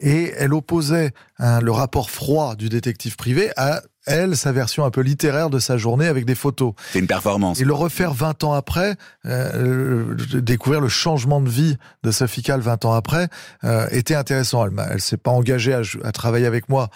Et 0.00 0.32
elle 0.38 0.54
opposait 0.54 1.12
hein, 1.38 1.60
le 1.60 1.70
rapport 1.72 2.08
froid 2.10 2.54
du 2.56 2.68
détective 2.70 3.16
privé 3.16 3.49
à 3.56 3.82
elle, 4.06 4.36
sa 4.36 4.52
version 4.52 4.84
un 4.84 4.90
peu 4.90 5.02
littéraire 5.02 5.50
de 5.50 5.58
sa 5.58 5.76
journée 5.76 6.06
avec 6.06 6.24
des 6.24 6.34
photos. 6.34 6.72
C'est 6.92 6.98
une 6.98 7.06
performance. 7.06 7.60
Et 7.60 7.64
le 7.64 7.74
refaire 7.74 8.12
20 8.12 8.44
ans 8.44 8.54
après, 8.54 8.96
euh, 9.26 10.14
euh, 10.14 10.40
découvrir 10.40 10.80
le 10.80 10.88
changement 10.88 11.40
de 11.40 11.48
vie 11.48 11.76
de 12.02 12.10
Sophie 12.10 12.42
Kahl 12.42 12.60
20 12.60 12.84
ans 12.86 12.92
après, 12.92 13.28
euh, 13.64 13.86
était 13.90 14.14
intéressant. 14.14 14.66
Elle, 14.66 14.72
elle 14.90 15.00
s'est 15.00 15.16
pas 15.16 15.30
engagée 15.30 15.74
à, 15.74 15.82
à 16.02 16.12
travailler 16.12 16.46
avec 16.46 16.68
moi. 16.68 16.88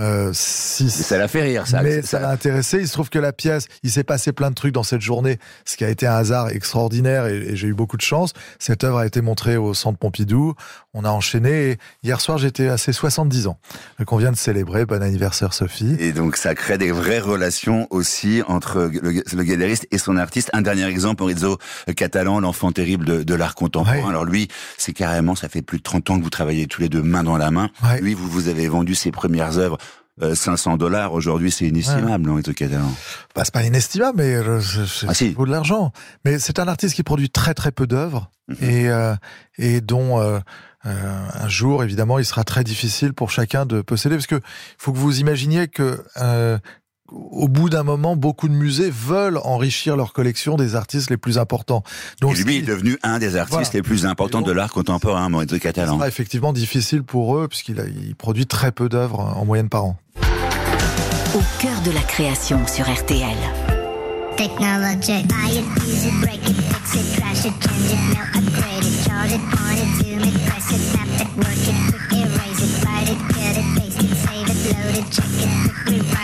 Euh, 0.00 0.30
si, 0.32 0.88
Ça 0.90 1.18
l'a 1.18 1.28
fait 1.28 1.42
rire, 1.42 1.66
ça. 1.66 1.82
mais 1.82 2.00
ça- 2.00 2.18
l'a 2.18 2.30
intéressé. 2.30 2.78
Il 2.80 2.88
se 2.88 2.92
trouve 2.94 3.10
que 3.10 3.18
la 3.18 3.32
pièce, 3.32 3.66
il 3.82 3.90
s'est 3.90 4.04
passé 4.04 4.32
plein 4.32 4.48
de 4.48 4.54
trucs 4.54 4.72
dans 4.72 4.82
cette 4.82 5.02
journée, 5.02 5.38
ce 5.66 5.76
qui 5.76 5.84
a 5.84 5.90
été 5.90 6.06
un 6.06 6.14
hasard 6.14 6.48
extraordinaire 6.48 7.26
et, 7.26 7.36
et 7.36 7.56
j'ai 7.56 7.68
eu 7.68 7.74
beaucoup 7.74 7.98
de 7.98 8.02
chance. 8.02 8.32
Cette 8.58 8.84
œuvre 8.84 8.98
a 8.98 9.06
été 9.06 9.20
montrée 9.20 9.58
au 9.58 9.74
Centre 9.74 9.98
Pompidou. 9.98 10.54
On 10.94 11.04
a 11.04 11.10
enchaîné. 11.10 11.72
Et 11.72 11.78
hier 12.02 12.20
soir, 12.22 12.38
j'étais 12.38 12.68
à 12.68 12.78
ses 12.78 12.92
70 12.94 13.46
ans. 13.48 13.58
Donc 13.98 14.10
on 14.12 14.16
vient 14.16 14.32
de 14.32 14.36
célébrer. 14.36 14.86
Bon 14.86 15.02
anniversaire, 15.02 15.52
Sophie. 15.52 15.94
Et 15.98 16.12
donc 16.12 16.36
ça 16.36 16.54
crée 16.54 16.78
des 16.78 16.90
vraies 16.90 17.20
relations 17.20 17.86
aussi 17.90 18.42
entre 18.46 18.90
le, 19.02 19.22
le 19.32 19.42
galeriste 19.44 19.86
et 19.90 19.98
son 19.98 20.16
artiste. 20.16 20.48
Un 20.54 20.62
dernier 20.62 20.86
exemple, 20.86 21.22
Maurizio 21.22 21.58
Catalan, 21.96 22.40
l'enfant 22.40 22.72
terrible 22.72 23.04
de, 23.04 23.22
de 23.22 23.34
l'art 23.34 23.54
contemporain. 23.54 23.98
Ouais. 23.98 24.08
Alors 24.08 24.24
lui, 24.24 24.48
c'est 24.78 24.92
carrément, 24.94 25.34
ça 25.34 25.48
fait 25.50 25.62
plus 25.62 25.78
de 25.78 25.82
30 25.82 26.08
ans 26.10 26.18
que 26.18 26.24
vous 26.24 26.30
travaillez 26.30 26.66
tous 26.66 26.80
les 26.80 26.88
deux 26.88 27.02
main 27.02 27.22
dans 27.22 27.36
la 27.36 27.50
main. 27.50 27.68
Ouais. 27.84 28.00
Lui, 28.00 28.14
vous 28.14 28.28
vous 28.28 28.48
avez 28.48 28.68
vendu 28.68 28.94
ses 28.94 29.10
premières 29.10 29.58
œuvres. 29.58 29.76
Euh, 30.20 30.34
500 30.34 30.76
dollars 30.76 31.12
aujourd'hui 31.14 31.50
c'est 31.50 31.66
inestimable 31.66 32.26
Maurizio 32.26 32.52
Catalan. 32.52 32.92
Bah, 33.34 33.42
c'est 33.44 33.54
pas 33.54 33.62
inestimable, 33.62 34.18
mais 34.18 34.34
euh, 34.34 34.60
c'est 34.60 35.06
Ah, 35.08 35.14
si. 35.14 35.32
de 35.34 35.44
l'argent. 35.50 35.92
Mais 36.24 36.38
c'est 36.38 36.58
un 36.58 36.68
artiste 36.68 36.94
qui 36.94 37.02
produit 37.02 37.30
très 37.30 37.54
très 37.54 37.72
peu 37.72 37.86
d'œuvres 37.86 38.30
et 38.60 38.88
euh, 38.90 39.14
et 39.56 39.80
dont 39.80 40.20
euh, 40.20 40.38
euh, 40.84 41.28
un 41.34 41.48
jour 41.48 41.82
évidemment 41.84 42.18
il 42.18 42.24
sera 42.24 42.44
très 42.44 42.64
difficile 42.64 43.14
pour 43.14 43.30
chacun 43.30 43.64
de 43.66 43.80
posséder 43.80 44.16
parce 44.16 44.26
que 44.26 44.40
faut 44.78 44.92
que 44.92 44.98
vous 44.98 45.20
imaginiez 45.20 45.68
que 45.68 46.04
euh, 46.20 46.58
au 47.30 47.48
bout 47.48 47.68
d'un 47.70 47.82
moment, 47.82 48.16
beaucoup 48.16 48.48
de 48.48 48.54
musées 48.54 48.90
veulent 48.90 49.38
enrichir 49.44 49.96
leur 49.96 50.12
collection 50.12 50.56
des 50.56 50.74
artistes 50.76 51.10
les 51.10 51.16
plus 51.16 51.38
importants. 51.38 51.82
Donc, 52.20 52.38
et 52.38 52.42
lui 52.42 52.56
est 52.58 52.62
devenu 52.62 52.98
un 53.02 53.18
des 53.18 53.36
artistes 53.36 53.52
Voilà. 53.54 53.70
les 53.74 53.82
plus 53.82 54.06
importants 54.06 54.38
donc- 54.38 54.48
de 54.48 54.52
l'art 54.52 54.70
contemporain, 54.72 55.28
Maurizio 55.28 55.58
Catalan. 55.58 55.94
sera 55.96 56.08
effectivement 56.08 56.52
difficile 56.52 57.02
pour 57.02 57.36
eux 57.38 57.48
puisqu'il 57.48 57.82
il 58.06 58.14
produit 58.14 58.46
très 58.46 58.72
peu 58.72 58.88
d'œuvres 58.88 59.20
en 59.20 59.44
moyenne 59.44 59.68
par 59.68 59.84
an. 59.84 59.96
Au 61.34 61.40
cœur 61.60 61.80
de 61.84 61.90
la 61.92 62.00
création 62.02 62.60
sur 62.66 62.84
RTL. 62.90 63.36
Technologic. 64.36 65.26
Buy 65.28 65.58
it, 65.58 65.64
use 65.86 66.04
it, 66.06 66.20
break 66.20 66.48
it, 66.48 66.56
fix 66.56 66.94
it, 66.94 67.20
crash 67.20 67.44
it, 67.44 67.52
change 67.60 67.92
it, 67.92 67.98
melt, 68.08 68.36
upgrade 68.36 68.84
it, 68.84 69.04
charge 69.06 69.32
it, 69.32 69.40
point 69.50 69.78
it, 69.78 70.04
zoom 70.04 70.20
it, 70.20 70.46
press 70.46 70.70
it, 70.72 70.80
snap 70.80 71.08
it, 71.20 71.28
work 71.36 71.68
it, 71.68 71.76
quick 72.08 72.12
erase 72.18 72.60
it, 72.62 72.84
write 72.84 73.08
it, 73.08 73.18
cut 73.28 73.56
it, 73.56 73.66
paste 73.78 74.02
it, 74.02 74.16
save 74.16 74.48
it, 74.48 74.58
load 74.72 74.96
it, 74.96 75.10
check 75.12 75.32
it, 75.38 75.50
quick 75.84 76.02
rewrite 76.02 76.21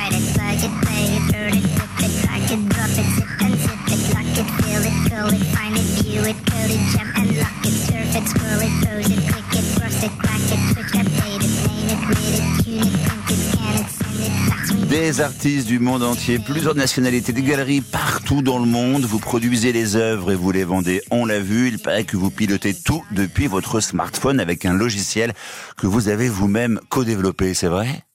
Des 14.99 15.21
artistes 15.21 15.69
du 15.69 15.79
monde 15.79 16.03
entier, 16.03 16.41
plusieurs 16.41 16.75
nationalités, 16.75 17.33
des 17.33 17.43
galeries 17.43 17.83
partout 17.83 18.43
dans 18.43 18.59
le 18.59 18.67
monde. 18.67 19.05
Vous 19.05 19.21
produisez 19.21 19.71
les 19.71 19.95
œuvres 19.95 20.33
et 20.33 20.35
vous 20.35 20.51
les 20.51 20.65
vendez. 20.65 21.03
On 21.13 21.25
l'a 21.25 21.39
vu, 21.39 21.69
il 21.69 21.79
paraît 21.79 22.03
que 22.03 22.17
vous 22.17 22.33
pilotez 22.33 22.75
tout 22.75 23.05
depuis 23.13 23.47
votre 23.47 23.79
smartphone 23.79 24.41
avec 24.41 24.67
un 24.67 24.73
logiciel 24.73 25.35
que 25.77 25.87
vous 25.87 26.09
avez 26.09 26.29
vous-même 26.29 26.81
co-développé, 26.89 27.55
c'est 27.55 27.69
vrai? 27.69 28.08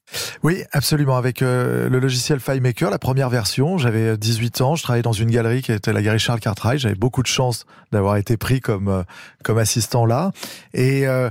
Oui, 0.44 0.64
absolument. 0.72 1.18
Avec 1.18 1.42
euh, 1.42 1.90
le 1.90 2.00
logiciel 2.00 2.40
FileMaker, 2.40 2.90
la 2.90 3.00
première 3.00 3.30
version, 3.30 3.78
j'avais 3.78 4.18
18 4.18 4.62
ans, 4.62 4.76
je 4.76 4.84
travaillais 4.84 5.04
dans 5.04 5.12
une 5.14 5.30
galerie 5.32 5.62
qui 5.62 5.72
était 5.72 5.94
la 5.94 6.02
galerie 6.02 6.20
Charles 6.20 6.40
Cartwright. 6.40 6.80
J'avais 6.80 6.96
beaucoup 6.96 7.22
de 7.22 7.28
chance 7.28 7.66
d'avoir 7.92 8.18
été 8.18 8.38
pris 8.38 8.60
comme 8.60 8.88
euh, 8.88 9.04
comme 9.44 9.58
assistant 9.58 10.06
là, 10.06 10.32
et, 10.74 11.06
euh, 11.08 11.30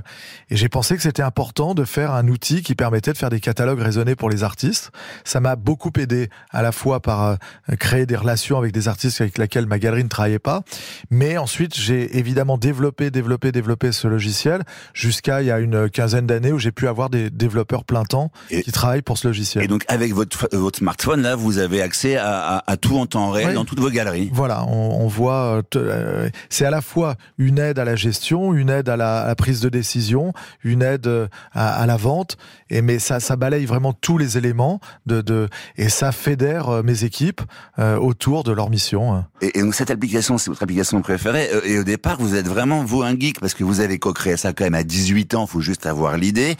et 0.49 0.55
j'ai 0.55 0.69
pensé 0.69 0.95
que 0.95 1.01
c'était 1.01 1.23
important 1.23 1.73
de 1.73 1.83
faire 1.83 2.11
un 2.11 2.27
outil 2.27 2.61
qui 2.61 2.75
permettait 2.75 3.11
de 3.11 3.17
faire 3.17 3.29
des 3.31 3.39
catalogues 3.39 3.79
raisonnés 3.79 4.15
pour 4.15 4.29
les 4.29 4.43
artistes. 4.43 4.91
Ça 5.23 5.39
m'a 5.39 5.55
beaucoup 5.55 5.91
aidé 5.97 6.29
à 6.51 6.61
la 6.61 6.71
fois 6.71 6.99
par 7.01 7.23
euh, 7.23 7.35
créer 7.79 8.05
des 8.05 8.15
relations 8.15 8.57
avec 8.57 8.71
des 8.71 8.87
artistes 8.87 9.19
avec 9.21 9.37
lesquels 9.37 9.65
ma 9.65 9.79
galerie 9.79 10.03
ne 10.03 10.09
travaillait 10.09 10.39
pas, 10.39 10.61
mais 11.09 11.37
ensuite 11.37 11.75
j'ai 11.75 12.17
évidemment 12.17 12.57
développé, 12.57 13.09
développé, 13.11 13.51
développé 13.51 13.91
ce 13.91 14.07
logiciel 14.07 14.63
jusqu'à 14.93 15.41
il 15.41 15.47
y 15.47 15.51
a 15.51 15.59
une 15.59 15.89
quinzaine 15.89 16.27
d'années 16.27 16.51
où 16.51 16.59
j'ai 16.59 16.71
pu 16.71 16.87
avoir 16.87 17.09
des 17.09 17.29
développeurs 17.29 17.83
plein 17.83 18.03
temps 18.03 18.31
Et- 18.51 18.61
qui 18.63 18.71
travaillent 18.73 19.01
pour 19.01 19.17
ce 19.17 19.27
logiciel. 19.27 19.63
Et 19.63 19.67
donc 19.67 19.85
avec 19.87 20.13
votre 20.13 20.49
votre 20.51 20.79
smartphone 20.79 21.21
là, 21.21 21.35
vous 21.35 21.57
avez 21.59 21.81
accès 21.81 22.17
à, 22.17 22.57
à- 22.57 22.71
à 22.71 22.77
tout 22.77 22.97
en 22.97 23.05
temps 23.05 23.31
réel 23.31 23.49
Oui. 23.49 23.53
dans 23.55 23.65
toutes 23.65 23.79
vos 23.79 23.89
galeries. 23.89 24.29
Voilà, 24.33 24.65
on, 24.65 25.01
on 25.03 25.07
voit, 25.07 25.57
euh, 25.57 25.61
euh, 25.77 26.29
c'est 26.49 26.65
à 26.65 26.69
la 26.71 26.81
fois 26.81 27.15
une 27.37 27.59
aide 27.59 27.79
à 27.79 27.85
la 27.85 27.95
gestion, 27.95 28.53
une 28.53 28.69
aide 28.69 28.89
à 28.89 28.97
la, 28.97 29.21
à 29.21 29.27
la 29.27 29.35
prise 29.35 29.61
de 29.61 29.69
décision, 29.69 30.33
une 30.63 30.81
aide 30.81 31.07
euh, 31.07 31.27
à, 31.53 31.81
à 31.81 31.85
la 31.85 31.95
vente, 31.97 32.37
et 32.69 32.81
mais 32.81 32.99
ça, 32.99 33.19
ça 33.19 33.35
balaye 33.35 33.65
vraiment 33.65 33.93
tous 33.93 34.17
les 34.17 34.37
éléments 34.37 34.79
de, 35.05 35.21
de 35.21 35.47
et 35.77 35.89
ça 35.89 36.11
fédère 36.11 36.69
euh, 36.69 36.83
mes 36.83 37.03
équipes 37.03 37.41
euh, 37.79 37.97
autour 37.97 38.43
de 38.43 38.51
leur 38.51 38.69
mission. 38.69 39.13
hein. 39.13 39.27
Et, 39.41 39.59
et 39.59 39.61
donc 39.61 39.75
cette 39.75 39.91
application, 39.91 40.37
c'est 40.37 40.49
votre 40.49 40.63
application 40.63 41.01
préférée. 41.01 41.49
Euh, 41.53 41.61
Et 41.65 41.79
au 41.79 41.83
départ, 41.83 42.17
vous 42.19 42.35
êtes 42.35 42.47
vraiment 42.47 42.83
vous 42.83 43.03
un 43.03 43.17
geek 43.17 43.39
parce 43.39 43.53
que 43.53 43.63
vous 43.63 43.79
avez 43.79 43.99
co-créé 43.99 44.37
ça 44.37 44.53
quand 44.53 44.63
même 44.63 44.73
à 44.73 44.83
18 44.83 45.35
ans. 45.35 45.45
Faut 45.47 45.61
juste 45.61 45.85
avoir 45.85 46.17
l'idée. 46.17 46.55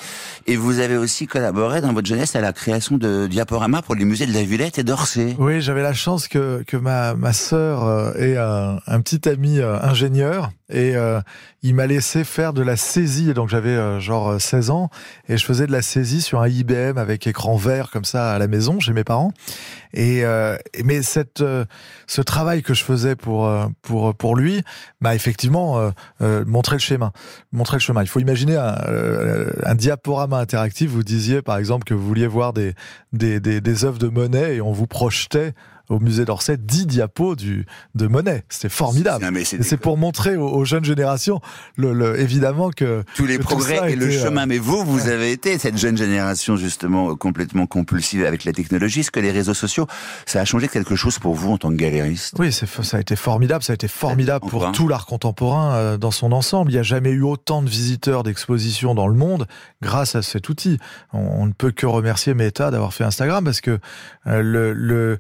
Et 0.48 0.56
vous 0.56 0.80
avez 0.80 0.98
aussi 0.98 1.26
collaboré 1.28 1.82
dans 1.82 1.94
votre 1.94 2.03
jeunesse 2.06 2.36
à 2.36 2.42
la 2.42 2.54
création 2.54 2.98
de 2.98 3.28
diaporamas 3.28 3.82
pour 3.82 3.96
les 3.96 4.06
musées 4.06 4.26
de 4.26 4.34
la 4.34 4.44
Villette 4.44 4.80
et 4.80 4.84
d'Orsay. 4.84 5.36
Oui, 5.40 5.62
j'avais 5.62 5.84
la 5.84 5.94
chance 5.94 6.28
que, 6.28 6.64
que 6.66 6.78
ma, 6.78 7.14
ma 7.16 7.34
sœur 7.34 7.86
euh, 7.86 8.14
ait 8.16 8.38
un, 8.38 8.80
un 8.88 9.02
petit 9.02 9.28
ami 9.28 9.60
euh, 9.60 9.80
ingénieur 9.82 10.52
et 10.74 10.96
euh, 10.96 11.22
il 11.62 11.76
m'a 11.76 11.88
laissé 11.88 12.24
faire 12.24 12.52
de 12.52 12.62
la 12.62 12.76
saisie. 12.76 13.34
Donc 13.34 13.48
j'avais 13.50 13.70
euh, 13.70 14.00
genre 14.00 14.32
euh, 14.32 14.40
16 14.40 14.70
ans 14.70 14.90
et 15.30 15.38
je 15.38 15.46
faisais 15.46 15.68
de 15.68 15.72
la 15.72 15.82
saisie 15.82 16.22
sur 16.22 16.42
un 16.42 16.48
IBM 16.50 16.98
avec 16.98 17.26
écran 17.28 17.56
vert 17.56 17.90
comme 17.92 18.04
ça 18.06 18.32
à 18.32 18.40
la 18.40 18.48
maison 18.48 18.80
chez 18.80 18.94
mes 18.94 19.04
parents. 19.04 19.32
Et 19.94 20.26
euh, 20.26 20.58
mais 20.84 21.04
cette 21.04 21.42
euh, 21.42 21.66
ce 22.08 22.22
travail 22.22 22.64
que 22.64 22.74
je 22.74 22.84
faisais 22.84 23.16
pour 23.16 23.48
euh, 23.48 23.68
pour 23.84 24.16
pour 24.16 24.36
lui 24.36 24.64
m'a 25.00 25.14
effectivement 25.16 25.80
euh, 25.80 25.92
euh, 26.22 26.44
montré 26.46 26.76
le 26.76 26.82
schéma, 26.82 27.12
montré 27.52 27.78
le 27.78 27.82
chemin. 27.82 28.02
Il 28.02 28.08
faut 28.08 28.20
imaginer 28.20 28.58
un, 28.58 28.76
euh, 28.88 29.52
un 29.64 29.76
diaporama 29.76 30.40
interactif. 30.40 30.90
Vous 30.90 31.04
disiez 31.04 31.44
par 31.44 31.58
exemple 31.58 31.84
que 31.84 31.94
vous 31.94 32.06
vouliez 32.06 32.28
voir 32.28 32.54
des 32.54 32.74
des 33.14 33.40
des, 33.40 33.62
des 33.62 33.86
œuvres 33.86 34.00
de 34.00 34.08
Monet 34.08 34.56
et 34.56 34.62
on 34.62 34.72
vous 34.72 34.88
projetait 34.88 35.54
au 35.90 36.00
musée 36.00 36.26
d'Orsay 36.26 36.58
10 36.58 36.88
diapos 36.88 37.36
du 37.36 37.66
de 37.96 38.08
Monet. 38.08 38.44
C'était 38.50 38.70
formidable. 38.70 39.26
C'est 39.62 39.78
pour 39.78 39.98
montrer 39.98 40.38
aux, 40.38 40.48
aux 40.48 40.66
jeunes 40.66 40.86
générations, 40.86 41.42
le, 41.76 41.94
le- 41.94 42.20
évidemment 42.20 42.70
que 42.72 43.04
tous 43.16 43.26
les 43.26 43.38
que 43.38 43.44
progrès 43.44 43.92
et 43.92 43.96
le 43.96 44.08
était, 44.10 44.18
euh, 44.20 44.24
chemin. 44.26 44.46
Mais 44.46 44.58
vous, 44.58 44.84
vous 44.86 45.08
avez 45.10 45.32
été 45.32 45.58
cette 45.58 45.78
jeune 45.78 45.98
génération 45.98 46.56
justement 46.56 47.16
complètement 47.16 47.66
compulsive 47.68 48.26
avec 48.26 48.44
la 48.46 48.54
technologie. 48.54 49.02
Est-ce 49.02 49.12
que 49.12 49.20
les 49.20 49.32
réseaux 49.32 49.54
sociaux, 49.54 49.88
ça 50.26 50.40
a 50.42 50.46
changé 50.46 50.68
quelque 50.68 50.96
chose 50.96 51.20
pour 51.20 51.36
vous 51.36 51.52
en 51.52 51.58
tant 51.58 51.70
que 51.70 51.76
galériste? 51.76 52.36
Oui, 52.40 52.52
ça 52.52 52.66
a 52.98 53.00
été 53.00 53.16
formidable. 53.16 53.64
Ça 53.64 53.74
a 53.74 53.76
été 53.76 53.88
formidable 53.88 54.46
pour 54.50 54.72
tout 54.72 54.88
l'art 54.88 55.06
contemporain 55.06 55.74
euh, 55.76 55.98
dans 55.98 56.12
son 56.12 56.32
ensemble. 56.32 56.72
Il 56.72 56.76
n'y 56.76 56.80
a 56.80 56.84
jamais 56.84 57.12
eu 57.12 57.24
autant 57.24 57.62
de 57.62 57.70
visiteurs 57.70 58.24
d'expositions 58.24 58.96
dans 58.96 59.08
le 59.08 59.16
monde 59.16 59.48
grâce 59.82 60.16
à 60.16 60.22
cet 60.22 60.50
outil. 60.50 60.78
On, 61.12 61.20
on 61.20 61.46
ne 61.46 61.52
peut 61.52 61.72
que 61.72 61.86
remercier 61.86 62.34
Meta 62.34 62.72
d'avoir 62.72 62.94
fait 62.94 63.04
Instagram 63.04 63.44
parce 63.44 63.62
que 63.62 63.80
euh, 64.28 64.42
le, 64.42 64.74
le, 64.74 65.20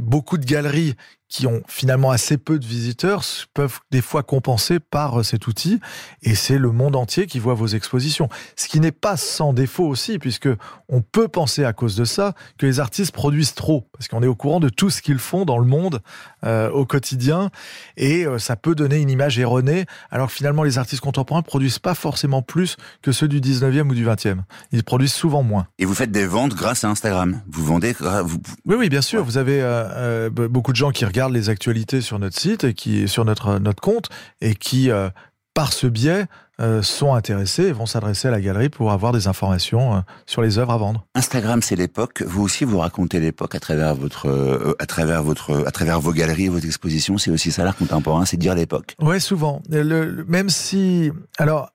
beaucoup 0.00 0.38
de 0.38 0.44
galeries 0.44 0.94
qui 1.28 1.46
ont 1.46 1.62
finalement 1.68 2.10
assez 2.10 2.38
peu 2.38 2.58
de 2.58 2.64
visiteurs 2.66 3.22
peuvent 3.52 3.80
des 3.90 4.00
fois 4.00 4.22
compenser 4.22 4.78
par 4.80 5.20
euh, 5.20 5.22
cet 5.22 5.46
outil 5.46 5.78
et 6.22 6.34
c'est 6.34 6.56
le 6.58 6.70
monde 6.72 6.96
entier 6.96 7.26
qui 7.26 7.38
voit 7.38 7.52
vos 7.54 7.66
expositions. 7.66 8.28
Ce 8.56 8.66
qui 8.66 8.80
n'est 8.80 8.92
pas 8.92 9.16
sans 9.18 9.52
défaut 9.52 9.86
aussi 9.86 10.18
puisque 10.18 10.48
on 10.88 11.02
peut 11.02 11.28
penser 11.28 11.64
à 11.64 11.72
cause 11.74 11.96
de 11.96 12.04
ça 12.06 12.32
que 12.56 12.64
les 12.64 12.80
artistes 12.80 13.12
produisent 13.12 13.54
trop 13.54 13.86
parce 13.92 14.08
qu'on 14.08 14.22
est 14.22 14.26
au 14.26 14.34
courant 14.34 14.58
de 14.58 14.70
tout 14.70 14.88
ce 14.88 15.02
qu'ils 15.02 15.18
font 15.18 15.44
dans 15.44 15.58
le 15.58 15.66
monde 15.66 16.00
euh, 16.44 16.70
au 16.70 16.86
quotidien 16.86 17.50
et 17.98 18.24
euh, 18.24 18.38
ça 18.38 18.56
peut 18.56 18.74
donner 18.74 18.96
une 18.96 19.10
image 19.10 19.38
erronée 19.38 19.84
alors 20.10 20.28
que 20.28 20.32
finalement 20.34 20.62
les 20.62 20.78
artistes 20.78 21.02
contemporains 21.02 21.42
produisent 21.42 21.78
pas 21.78 21.94
forcément 21.94 22.40
plus 22.40 22.76
que 23.02 23.12
ceux 23.12 23.28
du 23.28 23.40
19e 23.42 23.90
ou 23.90 23.94
du 23.94 24.06
20e. 24.06 24.38
Ils 24.72 24.82
produisent 24.82 25.12
souvent 25.12 25.42
moins. 25.42 25.66
Et 25.78 25.84
vous 25.84 25.94
faites 25.94 26.10
des 26.10 26.26
ventes 26.26 26.54
grâce 26.54 26.84
à 26.84 26.88
Instagram. 26.88 27.42
Vous 27.50 27.64
vendez, 27.66 27.94
vous, 28.24 28.38
Oui, 28.64 28.76
oui, 28.78 28.88
bien 28.88 29.02
sûr. 29.02 29.18
Ouais. 29.20 29.24
Vous 29.26 29.36
avez 29.36 29.60
euh, 29.60 30.30
be- 30.30 30.46
beaucoup 30.48 30.72
de 30.72 30.76
gens 30.76 30.90
qui 30.90 31.04
regardent 31.04 31.17
les 31.28 31.48
actualités 31.48 32.00
sur 32.00 32.18
notre 32.18 32.38
site 32.38 32.62
et 32.64 32.74
qui 32.74 33.08
sur 33.08 33.24
notre 33.24 33.58
notre 33.58 33.80
compte 33.82 34.08
et 34.40 34.54
qui 34.54 34.90
euh, 34.90 35.10
par 35.54 35.72
ce 35.72 35.88
biais 35.88 36.26
euh, 36.60 36.82
sont 36.82 37.14
intéressés 37.14 37.64
et 37.64 37.72
vont 37.72 37.86
s'adresser 37.86 38.28
à 38.28 38.30
la 38.30 38.40
galerie 38.40 38.68
pour 38.68 38.92
avoir 38.92 39.12
des 39.12 39.26
informations 39.26 39.96
euh, 39.96 40.00
sur 40.26 40.40
les 40.42 40.58
œuvres 40.58 40.72
à 40.72 40.76
vendre. 40.76 41.04
Instagram, 41.16 41.62
c'est 41.62 41.74
l'époque. 41.76 42.22
Vous 42.26 42.42
aussi, 42.42 42.64
vous 42.64 42.78
racontez 42.78 43.18
l'époque 43.20 43.54
à 43.56 43.60
travers 43.60 43.94
votre, 43.94 44.76
à 44.78 44.86
travers 44.86 45.22
votre, 45.24 45.64
à 45.66 45.70
travers 45.72 46.00
vos 46.00 46.12
galeries, 46.12 46.48
vos 46.48 46.58
expositions. 46.58 47.18
C'est 47.18 47.30
aussi 47.32 47.50
ça 47.52 47.64
l'art 47.64 47.76
contemporain, 47.76 48.24
c'est 48.24 48.36
dire 48.36 48.54
l'époque. 48.54 48.94
Ouais, 49.00 49.18
souvent. 49.20 49.62
Le- 49.70 50.24
même 50.28 50.48
si, 50.48 51.10
alors, 51.38 51.70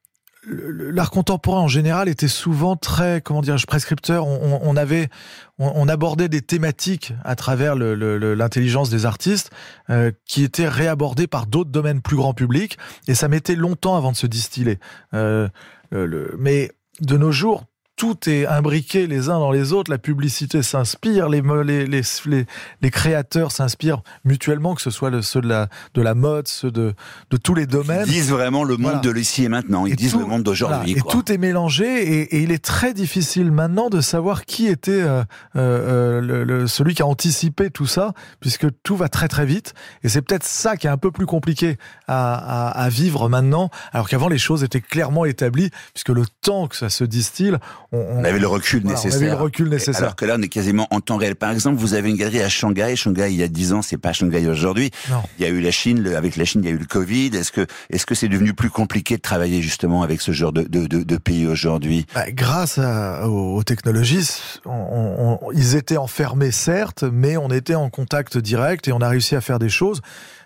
l'art 0.45 1.11
contemporain 1.11 1.61
en 1.61 1.67
général 1.67 2.09
était 2.09 2.27
souvent 2.27 2.75
très, 2.75 3.21
comment 3.21 3.41
dirais-je, 3.41 3.65
prescripteur. 3.65 4.27
On, 4.27 4.75
avait, 4.75 5.09
on, 5.57 5.87
abordait 5.87 6.29
des 6.29 6.41
thématiques 6.41 7.13
à 7.23 7.35
travers 7.35 7.75
l'intelligence 7.75 8.89
des 8.89 9.05
artistes 9.05 9.51
euh, 9.89 10.11
qui 10.25 10.43
étaient 10.43 10.67
réabordées 10.67 11.27
par 11.27 11.45
d'autres 11.45 11.71
domaines 11.71 12.01
plus 12.01 12.17
grand 12.17 12.33
public, 12.33 12.77
et 13.07 13.15
ça 13.15 13.27
mettait 13.27 13.55
longtemps 13.55 13.95
avant 13.95 14.11
de 14.11 14.17
se 14.17 14.27
distiller. 14.27 14.79
Euh, 15.13 15.47
mais 15.91 16.71
de 17.01 17.17
nos 17.17 17.31
jours. 17.31 17.65
Tout 17.95 18.27
est 18.27 18.47
imbriqué 18.47 19.05
les 19.05 19.29
uns 19.29 19.37
dans 19.39 19.51
les 19.51 19.71
autres. 19.71 19.91
La 19.91 19.99
publicité 19.99 20.63
s'inspire, 20.63 21.29
les, 21.29 21.43
mo- 21.43 21.61
les, 21.61 21.85
les, 21.85 22.01
les, 22.25 22.45
les 22.81 22.89
créateurs 22.91 23.51
s'inspirent 23.51 24.01
mutuellement, 24.25 24.73
que 24.73 24.81
ce 24.81 24.89
soit 24.89 25.11
le, 25.11 25.21
ceux 25.21 25.41
de 25.41 25.47
la, 25.47 25.67
de 25.93 26.01
la 26.01 26.15
mode, 26.15 26.47
ceux 26.47 26.71
de, 26.71 26.95
de 27.29 27.37
tous 27.37 27.53
les 27.53 27.63
Ils 27.63 27.67
domaines. 27.67 28.05
disent 28.05 28.31
vraiment 28.31 28.63
le 28.63 28.77
monde 28.77 28.83
Voilà. 28.93 28.99
de 28.99 29.11
l'ici 29.11 29.43
et 29.43 29.47
maintenant. 29.49 29.85
Ils 29.85 29.93
Et 29.93 29.95
disent 29.95 30.13
tout- 30.13 30.19
le 30.19 30.25
monde 30.25 30.41
d'aujourd'hui. 30.41 30.77
Voilà. 30.93 30.97
Et 30.97 31.01
quoi. 31.01 31.11
tout 31.11 31.31
est 31.31 31.37
mélangé 31.37 31.85
et, 31.85 32.35
et 32.37 32.41
il 32.41 32.51
est 32.51 32.63
très 32.65 32.93
difficile 32.95 33.51
maintenant 33.51 33.89
de 33.89 34.01
savoir 34.01 34.45
qui 34.45 34.67
était 34.67 34.91
euh, 34.91 35.21
euh, 35.55 35.57
euh, 35.57 36.21
le, 36.21 36.43
le- 36.43 36.67
celui 36.67 36.95
qui 36.95 37.03
a 37.03 37.05
anticipé 37.05 37.69
tout 37.69 37.85
ça, 37.85 38.13
puisque 38.39 38.65
tout 38.81 38.95
va 38.95 39.07
très 39.07 39.27
très 39.27 39.45
vite. 39.45 39.75
Et 40.03 40.09
c'est 40.09 40.23
peut-être 40.23 40.45
ça 40.45 40.77
qui 40.77 40.87
est 40.87 40.89
un 40.89 40.97
peu 40.97 41.11
plus 41.11 41.27
compliqué 41.27 41.77
à, 42.07 42.69
à, 42.69 42.83
à 42.85 42.89
vivre 42.89 43.29
maintenant, 43.29 43.69
alors 43.91 44.09
qu'avant 44.09 44.29
les 44.29 44.39
choses 44.39 44.63
étaient 44.63 44.81
clairement 44.81 45.25
établies, 45.25 45.69
puisque 45.93 46.09
le 46.09 46.23
temps 46.41 46.67
que 46.67 46.75
ça 46.75 46.89
se 46.89 47.03
distille, 47.03 47.55
on, 47.93 48.23
avait 48.23 48.39
le 48.39 48.47
recul 48.47 48.81
voilà, 48.81 48.99
on 48.99 49.03
nécessaire. 49.03 49.21
avait 49.29 49.37
le 49.37 49.43
recul 49.43 49.69
nécessaire. 49.69 50.01
Alors 50.01 50.15
que 50.15 50.25
là, 50.25 50.35
on 50.37 50.41
est 50.41 50.47
quasiment 50.49 50.87
en 50.91 50.99
temps 50.99 51.17
réel. 51.17 51.35
Par 51.35 51.51
exemple, 51.51 51.77
vous 51.79 51.93
avez 51.93 52.09
une 52.09 52.17
galerie 52.17 52.41
à 52.41 52.49
Shanghai. 52.49 52.95
Shanghai, 52.95 53.27
il 53.31 53.35
y 53.37 53.43
a 53.43 53.47
10 53.47 53.73
ans, 53.73 53.81
c'est 53.81 53.97
pas 53.97 54.13
Shanghai 54.13 54.47
aujourd'hui. 54.47 54.91
Il 55.37 55.43
y 55.43 55.47
a 55.47 55.49
eu 55.49 55.61
la 55.61 55.71
Chine, 55.71 56.01
le- 56.01 56.15
avec 56.17 56.35
la 56.35 56.45
Chine, 56.45 56.61
il 56.63 56.67
y 56.67 56.71
a 56.71 56.75
eu 56.75 56.77
le 56.79 56.85
Covid. 56.85 57.27
Est-ce 57.35 57.51
que, 57.51 57.65
est-ce 57.89 58.05
que 58.05 58.15
c'est 58.15 58.27
devenu 58.29 58.53
plus 58.53 58.69
compliqué 58.69 59.17
de 59.17 59.21
travailler 59.21 59.61
justement 59.61 60.01
avec 60.03 60.21
ce 60.21 60.31
genre 60.31 60.51
de, 60.53 60.63
de, 60.63 60.87
de, 60.87 61.03
de 61.03 61.17
pays 61.17 61.47
aujourd'hui? 61.47 62.05
Bah, 62.15 62.31
grâce 62.31 62.77
à- 62.79 63.27
aux, 63.29 63.55
aux 63.57 63.63
technologies, 63.63 64.29
on- 64.65 65.39
ils 65.53 65.75
étaient 65.75 65.97
enfermés 65.97 66.51
certes, 66.51 67.03
mais 67.03 67.37
on 67.37 67.49
était 67.49 67.75
en 67.75 67.89
contact 67.89 68.37
direct 68.37 68.87
et 68.87 68.91
on 68.91 69.01
a 69.01 69.09
réussi 69.09 69.35
à 69.35 69.41
faire 69.41 69.59
des 69.59 69.69
choses. 69.69 70.01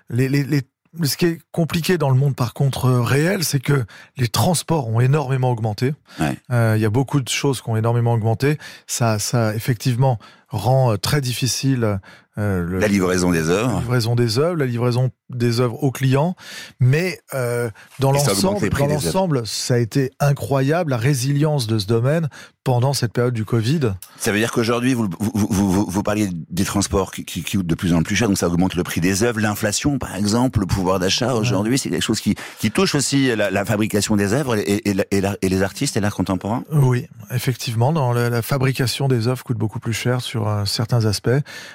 Les, 0.10 0.30
les, 0.30 0.44
les- 0.44 0.62
ce 1.04 1.18
qui 1.18 1.26
est 1.26 1.40
compliqué 1.52 1.98
dans 1.98 2.10
le 2.10 2.16
monde 2.16 2.36
par 2.36 2.54
contre 2.54 2.86
euh, 2.86 3.02
réel, 3.02 3.44
c'est 3.44 3.60
que 3.60 3.86
les 4.18 4.28
transports 4.28 4.88
ont 4.88 5.00
énormément 5.00 5.52
augmenté. 5.52 5.94
Ouais. 6.20 6.38
Euh, 6.52 6.74
Il 6.78 6.82
y 6.82 6.86
a 6.86 6.90
beaucoup 6.90 7.22
de 7.22 7.30
choses 7.30 7.62
qui 7.62 7.70
ont 7.70 7.78
énormément 7.78 8.14
augmenté. 8.14 8.58
Ça, 8.88 9.20
ça 9.20 9.56
effectivement 9.56 10.20
rend 10.50 10.94
euh, 10.94 10.98
très 10.98 11.22
difficile 11.22 12.00
euh, 12.38 12.62
le- 12.64 12.80
La 12.80 12.88
livraison 12.88 13.32
des 13.32 13.42
la 13.44 13.50
œuvres. 13.50 13.80
livraison 13.80 14.16
des 14.16 14.38
œuvres, 14.38 14.56
la 14.58 14.66
livraison 14.68 15.10
des 15.30 15.60
œuvres 15.60 15.84
aux 15.84 15.92
clients, 15.92 16.36
mais 16.80 17.20
euh, 17.34 17.70
dans 18.00 18.12
l'ensemble, 18.12 18.70
dans 18.70 18.86
l'ensemble, 18.88 19.42
ça 19.46 19.74
a 19.74 19.78
été 19.78 20.12
incroyable 20.20 20.92
la 20.92 20.98
résilience 20.98 21.68
de 21.68 21.80
ce 21.80 21.88
domaine 21.88 22.30
pendant 22.64 22.94
cette 22.94 23.12
période 23.12 23.34
du 23.34 23.44
Covid. 23.44 23.94
Ça 24.18 24.32
veut 24.32 24.38
dire 24.40 24.52
qu'aujourd'hui, 24.52 24.94
vous, 24.94 25.10
vous, 25.20 25.32
vous, 25.34 25.72
vous, 25.72 25.86
vous 25.90 26.04
parliez 26.04 26.30
des 26.32 26.64
transports 26.64 27.12
qui, 27.12 27.26
qui, 27.26 27.42
qui 27.44 27.58
coûtent 27.58 27.66
de 27.68 27.76
plus 27.76 27.94
en 27.94 28.04
plus 28.04 28.16
cher, 28.16 28.28
donc 28.28 28.38
ça 28.38 28.48
augmente 28.48 28.76
le 28.76 28.84
prix 28.84 29.02
des 29.02 29.24
œuvres. 29.24 29.40
L'inflation, 29.40 29.98
par 29.98 30.16
exemple, 30.16 30.60
le 30.60 30.66
pouvoir 30.66 31.00
d'achat 31.00 31.34
aujourd'hui, 31.34 31.78
c'est 31.80 31.90
quelque 31.90 32.04
chose 32.04 32.22
qui, 32.22 32.36
qui 32.60 32.70
touche 32.72 32.94
aussi 32.96 33.36
la, 33.36 33.50
la 33.52 33.66
fabrication 33.66 34.16
des 34.16 34.34
œuvres 34.34 34.56
et, 34.58 34.82
et, 34.88 34.94
la- 34.94 35.06
et, 35.12 35.22
la- 35.22 35.38
et 35.42 35.50
les 35.50 35.62
artistes 35.64 35.98
et 35.98 36.02
l'art 36.02 36.16
contemporain? 36.16 36.64
Oui, 36.72 37.08
effectivement, 37.32 37.92
dans 37.94 38.14
la, 38.14 38.30
la 38.30 38.42
fabrication 38.42 39.08
des 39.08 39.28
œuvres 39.28 39.44
coûte 39.44 39.58
beaucoup 39.58 39.80
plus 39.80 39.94
cher 39.94 40.22
sur 40.22 40.37
euh, 40.46 40.66
certains 40.66 41.06
aspects. 41.06 41.30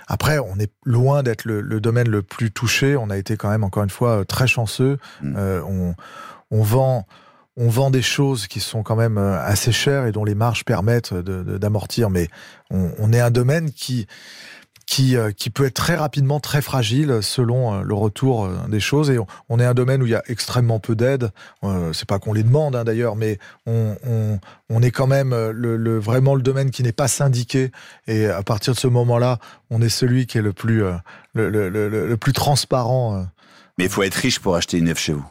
Après, 0.07 0.39
on 0.39 0.59
est 0.59 0.71
loin 0.85 1.23
d'être 1.23 1.45
le, 1.45 1.61
le 1.61 1.81
domaine 1.81 2.09
le 2.09 2.23
plus 2.23 2.51
touché. 2.51 2.97
On 2.97 3.11
a 3.11 3.17
été 3.17 3.37
quand 3.37 3.51
même, 3.51 3.65
encore 3.65 3.83
une 3.83 3.91
fois, 3.91 4.21
euh, 4.21 4.25
très 4.25 4.47
chanceux. 4.47 4.99
Mm. 5.23 5.35
Euh, 5.37 5.63
on, 5.63 5.95
on 6.51 6.63
vend 6.63 7.07
on 7.59 7.69
vend 7.69 7.91
des 7.91 8.01
choses 8.01 8.47
qui 8.47 8.61
sont 8.61 8.83
quand 8.83 8.97
même 8.97 9.19
assez 9.19 9.73
chères 9.73 10.07
et 10.07 10.13
dont 10.13 10.25
les 10.25 10.35
marges 10.35 10.65
permettent 10.65 11.13
d'amortir, 11.13 12.09
mais 12.09 12.29
on, 12.71 12.93
on 12.99 13.13
est 13.13 13.21
un 13.21 13.31
domaine 13.31 13.73
qui 13.73 14.07
qui, 14.93 15.17
euh, 15.17 15.31
qui 15.31 15.49
peut 15.49 15.65
être 15.65 15.75
très 15.75 15.95
rapidement 15.95 16.39
très 16.39 16.61
fragile 16.61 17.21
selon 17.23 17.73
euh, 17.73 17.83
le 17.83 17.95
retour 17.95 18.45
euh, 18.45 18.59
des 18.69 18.79
choses. 18.79 19.09
Et 19.09 19.17
on, 19.49 19.59
est 19.59 19.65
un 19.65 19.73
domaine 19.73 20.03
où 20.03 20.07
il 20.07 20.13
y 20.13 20.15
a 20.15 20.23
extrêmement 20.27 20.81
peu 20.81 20.95
d'aide. 20.95 21.31
Euh, 21.65 21.95
c'est 21.95 22.07
pas 22.07 22.19
qu'on 22.19 22.35
les 22.35 22.43
demande 22.43 22.77
hein, 22.77 22.85
d'ailleurs, 22.85 23.17
mais 23.17 23.39
on, 23.65 24.83
est 24.83 24.91
quand 24.91 25.07
même 25.07 25.35
le, 25.35 25.99
vraiment 25.99 26.35
le 26.35 26.43
domaine 26.43 26.71
qui 26.71 26.83
n'est 26.83 26.93
pas 26.93 27.09
syndiqué. 27.09 27.71
Et 28.07 28.27
à 28.27 28.43
partir 28.43 28.75
de 28.75 28.79
ce 28.79 28.87
moment-là, 28.87 29.39
on 29.71 29.81
est 29.81 29.89
celui 29.89 30.27
qui 30.27 30.37
est 30.37 30.43
le 30.43 30.53
plus, 30.53 30.83
le, 31.33 31.49
le, 31.49 32.17
plus 32.19 32.35
transparent. 32.35 33.25
Mais 33.79 33.85
il 33.85 33.91
faut 33.91 34.03
être 34.03 34.15
riche 34.17 34.41
pour 34.41 34.57
acheter 34.57 34.77
une 34.77 34.89
œuvre 34.89 34.99
chez 34.99 35.15
vous. 35.15 35.25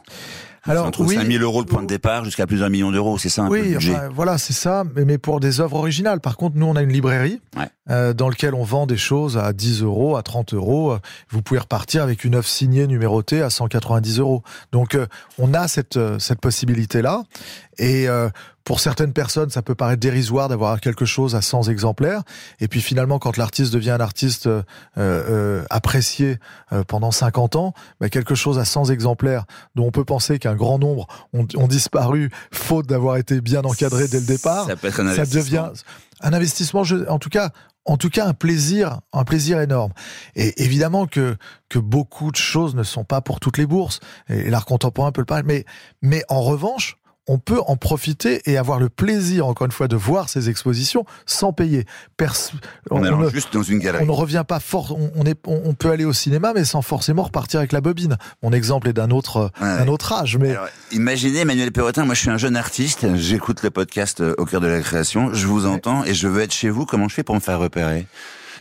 Alors, 0.64 0.86
Entre 0.86 1.00
oui, 1.02 1.16
5 1.16 1.26
000 1.26 1.42
euros 1.42 1.60
le 1.60 1.66
point 1.66 1.82
de 1.82 1.88
départ 1.88 2.24
jusqu'à 2.24 2.46
plusieurs 2.46 2.70
millions 2.70 2.92
d'euros, 2.92 3.18
c'est 3.18 3.28
ça 3.28 3.42
un 3.42 3.48
peu 3.48 3.54
Oui, 3.60 3.72
budget. 3.72 3.94
enfin, 3.96 4.08
voilà, 4.14 4.38
c'est 4.38 4.52
ça, 4.52 4.84
mais, 4.94 5.04
mais 5.04 5.18
pour 5.18 5.40
des 5.40 5.60
œuvres 5.60 5.76
originales. 5.76 6.20
Par 6.20 6.36
contre, 6.36 6.56
nous, 6.56 6.66
on 6.66 6.76
a 6.76 6.82
une 6.82 6.92
librairie 6.92 7.40
Ouais. 7.56 7.68
euh, 7.90 8.12
dans 8.14 8.28
laquelle 8.28 8.54
on 8.54 8.62
vend 8.62 8.86
des 8.86 8.96
choses 8.96 9.36
à 9.36 9.52
10 9.52 9.82
euros, 9.82 10.16
à 10.16 10.22
30 10.22 10.54
euros. 10.54 10.96
Vous 11.30 11.42
pouvez 11.42 11.58
repartir 11.58 12.04
avec 12.04 12.22
une 12.24 12.36
œuvre 12.36 12.46
signée, 12.46 12.86
numérotée 12.86 13.42
à 13.42 13.50
190 13.50 14.20
euros. 14.20 14.44
Donc, 14.70 14.94
euh, 14.94 15.06
on 15.38 15.52
a 15.52 15.66
cette, 15.66 15.96
euh, 15.96 16.20
cette 16.20 16.40
possibilité-là. 16.40 17.24
Et 17.78 18.08
euh, 18.08 18.28
pour 18.64 18.80
certaines 18.80 19.12
personnes, 19.12 19.50
ça 19.50 19.62
peut 19.62 19.74
paraître 19.74 20.00
dérisoire 20.00 20.48
d'avoir 20.48 20.80
quelque 20.80 21.04
chose 21.04 21.34
à 21.34 21.42
100 21.42 21.68
exemplaires. 21.68 22.22
Et 22.60 22.68
puis 22.68 22.80
finalement, 22.80 23.18
quand 23.18 23.36
l'artiste 23.36 23.72
devient 23.72 23.90
un 23.90 24.00
artiste 24.00 24.46
euh, 24.46 24.62
euh, 24.98 25.64
apprécié 25.70 26.38
euh, 26.72 26.84
pendant 26.84 27.10
50 27.10 27.56
ans, 27.56 27.74
bah, 28.00 28.08
quelque 28.08 28.34
chose 28.34 28.58
à 28.58 28.64
100 28.64 28.90
exemplaires 28.90 29.44
dont 29.74 29.86
on 29.86 29.90
peut 29.90 30.04
penser 30.04 30.38
qu'un 30.38 30.54
grand 30.54 30.78
nombre 30.78 31.06
ont, 31.32 31.46
ont 31.56 31.68
disparu 31.68 32.30
faute 32.52 32.86
d'avoir 32.86 33.16
été 33.16 33.40
bien 33.40 33.62
encadrés 33.62 34.08
dès 34.08 34.20
le 34.20 34.26
départ, 34.26 34.66
Ça 34.66 34.76
peut 34.76 34.88
être 34.88 35.00
un 35.00 35.14
ça 35.14 35.26
devient 35.26 35.70
un 36.20 36.32
investissement, 36.32 36.82
en 37.08 37.18
tout 37.18 37.30
cas, 37.30 37.50
en 37.84 37.96
tout 37.96 38.10
cas 38.10 38.26
un 38.26 38.34
plaisir, 38.34 39.00
un 39.12 39.24
plaisir 39.24 39.60
énorme. 39.60 39.92
Et 40.36 40.62
évidemment 40.62 41.06
que 41.06 41.36
que 41.68 41.78
beaucoup 41.78 42.30
de 42.30 42.36
choses 42.36 42.74
ne 42.74 42.84
sont 42.84 43.04
pas 43.04 43.20
pour 43.20 43.40
toutes 43.40 43.58
les 43.58 43.66
bourses. 43.66 43.98
Et 44.28 44.50
l'art 44.50 44.66
contemporain 44.66 45.10
peut 45.10 45.22
le 45.22 45.26
parler, 45.26 45.44
mais 45.44 45.64
mais 46.00 46.22
en 46.28 46.42
revanche. 46.42 46.96
On 47.28 47.38
peut 47.38 47.60
en 47.68 47.76
profiter 47.76 48.42
et 48.46 48.56
avoir 48.56 48.80
le 48.80 48.88
plaisir, 48.88 49.46
encore 49.46 49.64
une 49.66 49.72
fois, 49.72 49.86
de 49.86 49.94
voir 49.94 50.28
ces 50.28 50.48
expositions 50.48 51.04
sans 51.24 51.52
payer. 51.52 51.84
On 52.90 52.98
ne- 53.00 53.30
juste 53.30 53.52
dans 53.52 53.62
une 53.62 53.78
galerie. 53.78 54.02
on 54.02 54.06
ne 54.06 54.12
revient 54.12 54.44
pas 54.46 54.58
fort. 54.60 54.96
On, 54.98 55.10
on 55.14 55.24
est, 55.24 55.38
on, 55.46 55.60
on 55.64 55.74
peut 55.74 55.90
aller 55.90 56.04
au 56.04 56.12
cinéma, 56.12 56.52
mais 56.54 56.64
sans 56.64 56.82
forcément 56.82 57.22
repartir 57.22 57.60
avec 57.60 57.72
la 57.72 57.80
bobine. 57.80 58.16
Mon 58.42 58.52
exemple 58.52 58.88
est 58.88 58.92
d'un 58.92 59.10
autre, 59.10 59.50
Ouais. 59.60 59.78
d'un 59.78 59.88
autre 59.88 60.12
âge, 60.12 60.36
mais 60.36 60.50
Alors, 60.50 60.66
imaginez, 60.90 61.40
Emmanuel 61.40 61.70
Perrotin, 61.72 62.04
moi 62.04 62.14
je 62.14 62.20
suis 62.20 62.30
un 62.30 62.38
jeune 62.38 62.56
artiste, 62.56 63.14
j'écoute 63.16 63.62
le 63.62 63.70
podcast 63.70 64.20
euh, 64.20 64.34
au 64.38 64.44
cœur 64.44 64.60
de 64.60 64.66
la 64.66 64.80
création, 64.80 65.32
je 65.32 65.46
vous 65.46 65.66
entends 65.66 66.04
et 66.04 66.14
je 66.14 66.26
veux 66.28 66.42
être 66.42 66.52
chez 66.52 66.70
vous, 66.70 66.86
comment 66.86 67.08
je 67.08 67.14
fais 67.14 67.22
pour 67.22 67.34
me 67.34 67.40
faire 67.40 67.58
repérer? 67.58 68.06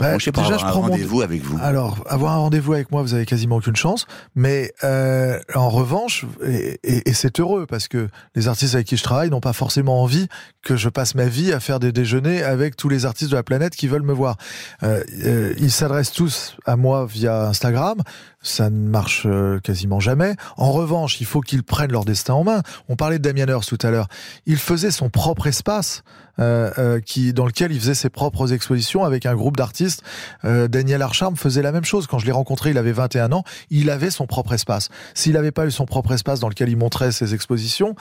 Bah, 0.01 0.17
je 0.17 0.29
déjà, 0.29 0.43
avoir 0.55 0.59
je 0.59 0.65
un 0.65 0.73
mon- 0.75 0.81
rendez-vous 0.87 1.21
avec 1.21 1.41
vous 1.43 1.57
Alors, 1.61 2.03
avoir 2.07 2.33
un 2.33 2.37
rendez-vous 2.37 2.73
avec 2.73 2.91
moi, 2.91 3.01
vous 3.01 3.13
avez 3.13 3.25
quasiment 3.25 3.57
aucune 3.57 3.75
chance. 3.75 4.05
Mais 4.35 4.71
euh, 4.83 5.39
en 5.55 5.69
revanche, 5.69 6.25
et, 6.45 6.79
et- 6.83 7.09
et 7.09 7.13
c'est 7.13 7.39
heureux 7.39 7.65
parce 7.65 7.87
que 7.87 8.07
les 8.35 8.47
artistes 8.47 8.75
avec 8.75 8.87
qui 8.87 8.97
je 8.97 9.03
travaille 9.03 9.29
n'ont 9.29 9.39
pas 9.41 9.53
forcément 9.53 10.01
envie 10.01 10.27
que 10.63 10.75
je 10.75 10.89
passe 10.89 11.15
ma 11.15 11.25
vie 11.25 11.51
à 11.53 11.59
faire 11.59 11.79
des 11.79 11.91
déjeuners 11.91 12.43
avec 12.43 12.75
tous 12.75 12.89
les 12.89 13.05
artistes 13.05 13.31
de 13.31 13.35
la 13.35 13.43
planète 13.43 13.75
qui 13.75 13.87
veulent 13.87 14.01
me 14.03 14.13
voir. 14.13 14.35
Euh, 14.83 15.03
euh, 15.25 15.53
ils 15.59 15.71
s'adressent 15.71 16.11
tous 16.11 16.57
à 16.65 16.75
moi 16.75 17.05
via 17.05 17.47
Instagram. 17.47 17.97
Ça 18.41 18.69
ne 18.69 18.89
marche 18.89 19.23
euh, 19.25 19.59
quasiment 19.59 19.99
jamais. 19.99 20.35
En 20.57 20.71
revanche, 20.71 21.21
il 21.21 21.25
faut 21.27 21.41
qu'ils 21.41 21.63
prennent 21.63 21.91
leur 21.91 22.05
destin 22.05 22.33
en 22.33 22.43
main. 22.43 22.63
On 22.89 22.95
parlait 22.95 23.19
de 23.19 23.23
Damien 23.23 23.45
Hirst 23.47 23.69
tout 23.69 23.85
à 23.85 23.91
l'heure. 23.91 24.07
Il 24.45 24.57
faisait 24.57 24.91
son 24.91 25.09
propre 25.09 25.47
espace. 25.47 26.03
euh, 26.39 26.71
euh, 26.77 26.99
qui 26.99 27.33
dans 27.33 27.45
lequel 27.45 27.71
il 27.71 27.79
faisait 27.79 27.93
ses 27.93 28.09
propres 28.09 28.53
expositions 28.53 29.03
avec 29.03 29.25
un 29.25 29.35
groupe 29.35 29.57
d'artistes. 29.57 30.01
Euh, 30.45 30.67
Daniel 30.67 31.01
Archarme 31.01 31.35
faisait 31.35 31.61
la 31.61 31.71
même 31.71 31.83
chose. 31.83 32.07
Quand 32.07 32.19
je 32.19 32.25
l'ai 32.25 32.31
rencontré, 32.31 32.71
il 32.71 32.77
avait 32.77 32.91
21 32.91 33.31
ans. 33.31 33.43
Il 33.69 33.89
avait 33.89 34.09
son 34.09 34.25
propre 34.25 34.53
espace. 34.53 34.89
S'il 35.13 35.33
n'avait 35.33 35.51
pas 35.51 35.65
eu 35.65 35.71
son 35.71 35.85
propre 35.85 36.13
espace 36.13 36.39
dans 36.39 36.49
lequel 36.49 36.69
il 36.69 36.77
montrait 36.77 37.11
ses 37.11 37.33
expositions, 37.33 37.95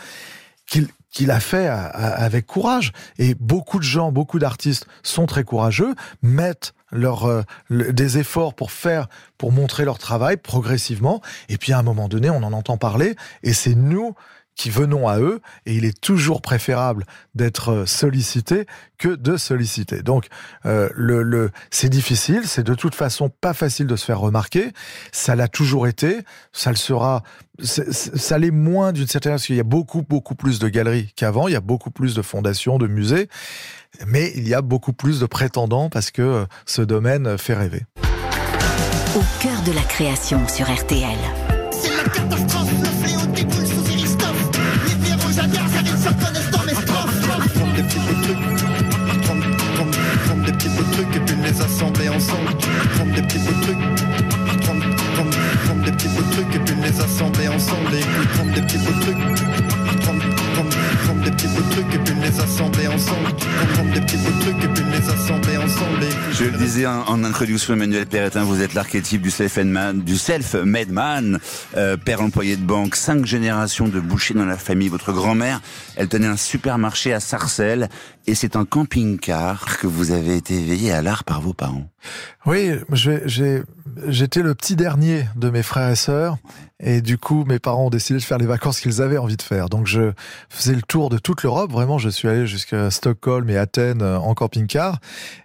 qu'il 0.71 0.89
qu'il 1.11 1.33
a 1.33 1.41
fait 1.41 1.67
avec 1.67 2.47
courage. 2.47 2.93
Et 3.19 3.35
beaucoup 3.35 3.79
de 3.79 3.85
gens, 3.85 4.13
beaucoup 4.13 4.39
d'artistes 4.39 4.87
sont 5.03 5.27
très 5.27 5.43
courageux, 5.43 5.95
mettent 6.23 6.73
leur, 6.93 7.27
euh, 7.27 7.43
des 7.69 8.19
efforts 8.19 8.55
pour 8.55 8.71
faire, 8.71 9.09
pour 9.37 9.53
montrer 9.53 9.85
leur 9.85 9.99
travail 9.99 10.37
progressivement. 10.37 11.21
Et 11.49 11.59
puis 11.59 11.73
à 11.73 11.79
un 11.79 11.83
moment 11.83 12.09
donné, 12.09 12.31
on 12.31 12.43
en 12.43 12.53
entend 12.53 12.77
parler. 12.77 13.17
Et 13.43 13.53
c'est 13.53 13.75
nous 13.75 14.15
qui 14.61 14.69
venons 14.69 15.09
à 15.09 15.19
eux, 15.19 15.41
et 15.65 15.73
il 15.73 15.87
est 15.87 15.99
toujours 15.99 16.43
préférable 16.43 17.07
d'être 17.35 17.71
euh, 17.71 17.87
sollicité 17.87 18.67
que 18.99 19.09
de 19.09 19.39
solliciter. 19.39 20.03
Donc, 20.03 20.27
euh, 20.67 20.91
le, 20.95 21.23
le, 21.23 21.51
c'est 21.71 21.89
difficile, 21.89 22.43
c'est 22.45 22.63
de 22.63 22.75
toute 22.75 22.95
façon 22.95 23.31
pas 23.31 23.55
facile 23.55 23.87
de 23.87 23.97
se 23.97 24.05
faire 24.05 24.21
remarquer. 24.21 24.73
Ça 25.13 25.35
l'a 25.35 25.49
toujours 25.49 25.87
été, 25.87 26.19
ça 26.53 26.69
le 26.69 26.77
sera. 26.77 27.23
Ça 27.63 28.39
l'est 28.39 28.51
moins 28.51 28.93
d'une 28.93 29.07
certaine 29.07 29.33
parce 29.33 29.47
qu'il 29.47 29.57
y 29.57 29.61
a 29.61 29.65
beaucoup 29.65 30.03
beaucoup 30.03 30.35
plus 30.35 30.59
de 30.59 30.69
galeries 30.69 31.11
qu'avant. 31.17 31.49
Il 31.49 31.53
y 31.53 31.57
a 31.57 31.63
beaucoup 31.63 31.91
plus 31.91 32.15
de 32.15 32.21
fondations, 32.21 32.77
de 32.77 32.87
musées, 32.87 33.31
mais 34.07 34.31
il 34.37 34.47
y 34.47 34.53
a 34.53 34.61
beaucoup 34.61 34.93
plus 34.93 35.21
de 35.21 35.27
prétendants 35.27 35.89
parce 35.89 36.11
que 36.11 36.21
euh, 36.21 36.45
ce 36.67 36.83
domaine 36.83 37.39
fait 37.39 37.55
rêver. 37.55 37.87
Au 39.17 39.23
cœur 39.43 39.63
de 39.63 39.73
la 39.73 39.83
création 39.83 40.47
sur 40.49 40.71
RTL. 40.71 41.19
C'est 41.71 41.97
la 41.97 42.05
catastrophe, 42.05 42.60
des 47.83 47.89
petits 47.89 48.01
trucs, 48.01 48.37
des 50.45 50.53
petits 50.53 50.69
bouts 50.69 50.83
de 50.83 50.93
trucs 50.93 51.17
et 51.17 51.21
puis 51.21 51.37
les 51.37 51.63
assembler 51.63 52.09
ensemble. 52.09 52.51
Prendre 52.95 53.15
des 53.15 53.23
petits 53.23 53.39
bouts 53.39 53.55
de 53.55 53.61
trucs, 53.63 53.79
des 55.85 55.93
petits 55.93 56.09
bouts 56.09 56.23
trucs 56.33 56.55
et 56.55 56.59
puis 56.59 56.75
les 56.83 57.01
assembler 57.01 57.49
ensemble. 57.49 57.95
Et 57.95 58.05
des 58.55 58.61
petits 58.63 58.79
bouts 58.79 58.93
de 58.93 59.01
trucs, 59.01 59.17
Je 66.41 66.47
le 66.47 66.57
disais 66.57 66.87
en, 66.87 67.03
en 67.03 67.23
introduction, 67.23 67.75
Emmanuel 67.75 68.07
Perretin, 68.07 68.45
vous 68.45 68.63
êtes 68.63 68.73
l'archétype 68.73 69.21
du 69.21 69.31
self-made 69.31 69.67
man, 69.67 70.01
du 70.01 70.17
self-made 70.17 70.89
man, 70.89 71.39
euh, 71.77 71.99
père 71.99 72.23
employé 72.23 72.57
de 72.57 72.65
banque, 72.65 72.97
cinq 72.97 73.27
générations 73.27 73.89
de 73.89 74.01
bouchers 74.01 74.33
dans 74.33 74.47
la 74.47 74.57
famille. 74.57 74.89
Votre 74.89 75.13
grand-mère, 75.13 75.61
elle 75.97 76.09
tenait 76.09 76.27
un 76.27 76.39
supermarché 76.39 77.13
à 77.13 77.21
Sarcelles 77.21 77.91
et 78.27 78.35
c'est 78.35 78.57
un 78.57 78.65
camping-car 78.65 79.77
que 79.77 79.87
vous 79.87 80.13
avez 80.13 80.35
été 80.35 80.55
éveillé 80.55 80.93
à 80.93 81.03
l'art 81.03 81.25
par 81.25 81.43
vos 81.43 81.53
parents. 81.53 81.91
Oui, 82.47 82.71
j'étais 82.95 84.43
le 84.43 84.55
petit 84.55 84.77
dernier 84.77 85.27
de 85.37 85.51
mes 85.51 85.63
frères 85.63 85.91
et 85.91 85.97
sœurs. 85.97 86.39
Et 86.83 87.03
du 87.03 87.19
coup, 87.19 87.45
mes 87.45 87.59
parents 87.59 87.87
ont 87.87 87.91
décidé 87.91 88.19
de 88.19 88.25
faire 88.25 88.39
les 88.39 88.47
vacances 88.47 88.81
qu'ils 88.81 89.03
avaient 89.03 89.19
envie 89.19 89.37
de 89.37 89.43
faire. 89.43 89.69
Donc, 89.69 89.87
je 89.87 90.13
faisais 90.49 90.75
le 90.75 90.83
tour 90.83 91.11
de 91.11 91.19
toute 91.19 91.43
l'Europe. 91.43 91.71
Vraiment, 91.71 91.99
je 91.99 92.09
suis 92.09 92.27
allé 92.27 92.47
jusqu'à 92.47 92.91
Stockholm 92.91 93.49
et 93.51 93.59
Athènes 93.59 94.03
euh, 94.03 94.19
en 94.19 94.35
camping-car. 94.35 94.99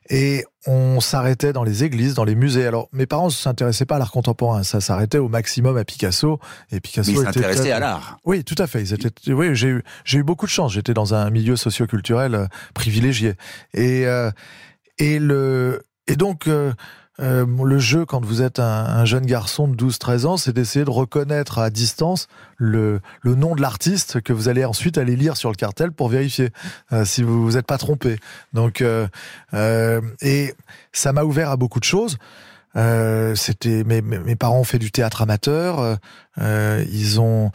Et 0.10 0.46
on 0.68 1.00
s'arrêtait 1.00 1.54
dans 1.54 1.64
les 1.64 1.84
églises, 1.84 2.14
dans 2.14 2.24
les 2.24 2.36
musées. 2.36 2.66
Alors, 2.66 2.90
mes 2.94 3.06
parents 3.06 3.26
ne 3.26 3.32
s'intéressaient 3.32 3.86
pas 3.86 3.98
à 3.98 4.00
l'art 4.00 4.12
contemporain. 4.12 4.64
Ça 4.64 4.82
s'arrêtait 4.82 5.18
au 5.18 5.28
maximum 5.28 5.78
à 5.78 5.84
Picasso. 5.84 6.40
Et 6.72 6.80
Picasso 6.80 7.12
Mais 7.12 7.18
ils 7.18 7.22
était 7.22 7.34
s'intéressaient 7.34 7.72
à 7.72 7.80
l'art. 7.80 8.18
oui, 8.26 8.44
tout 8.44 8.56
à 8.58 8.68
fait. 8.68 8.82
Ils 8.82 8.94
étaient. 8.94 9.34
Oui, 9.34 9.56
j'ai 9.56 9.68
eu 9.68 9.84
j'ai 10.06 10.20
eu 10.20 10.24
beaucoup 10.24 10.46
de 10.46 10.52
chance. 10.52 10.74
J'étais 10.74 10.94
dans 10.94 11.14
un 11.14 11.30
milieu 11.30 11.56
socioculturel 11.56 12.36
euh, 12.36 12.48
privilégié. 12.74 13.34
Et 13.74 14.06
euh, 14.08 14.32
et 14.98 15.20
le 15.20 15.84
et 16.08 16.16
donc 16.16 16.48
euh, 16.48 16.74
euh, 17.22 17.46
le 17.64 17.80
jeu 17.80 18.06
quand 18.06 18.24
vous 18.24 18.42
êtes 18.42 18.60
un, 18.60 18.86
un 18.86 19.06
jeune 19.06 19.26
garçon 19.26 19.68
de 19.68 19.76
12-13 19.76 20.26
ans, 20.26 20.38
c'est 20.38 20.52
d'essayer 20.52 20.84
de 20.84 20.90
reconnaître 20.90 21.60
à 21.60 21.70
distance 21.70 22.28
le 22.58 23.00
le 23.22 23.36
nom 23.36 23.56
de 23.56 23.62
l'artiste 23.62 24.22
que 24.22 24.34
vous 24.34 24.50
allez 24.50 24.66
ensuite 24.66 24.98
aller 24.98 25.16
lire 25.16 25.38
sur 25.38 25.50
le 25.50 25.56
cartel 25.56 25.92
pour 25.92 26.10
vérifier 26.10 26.50
euh, 26.92 27.06
si 27.06 27.24
vous 27.24 27.44
vous 27.44 27.58
êtes 27.58 27.66
pas 27.66 27.78
trompé. 27.78 28.18
Donc 28.54 28.82
euh, 28.82 29.08
euh, 29.54 30.02
et 30.22 30.54
ça 30.92 31.14
m'a 31.14 31.24
ouvert 31.24 31.50
à 31.50 31.58
beaucoup 31.58 31.80
de 31.80 31.86
choses. 31.86 32.18
C'était 33.36 33.86
mes, 33.86 34.36
parents 34.36 34.60
ont 34.60 34.66
fait 34.66 34.80
du 34.80 34.92
théâtre 34.92 35.22
amateur. 35.22 35.98
ils 36.38 37.22
ont 37.22 37.52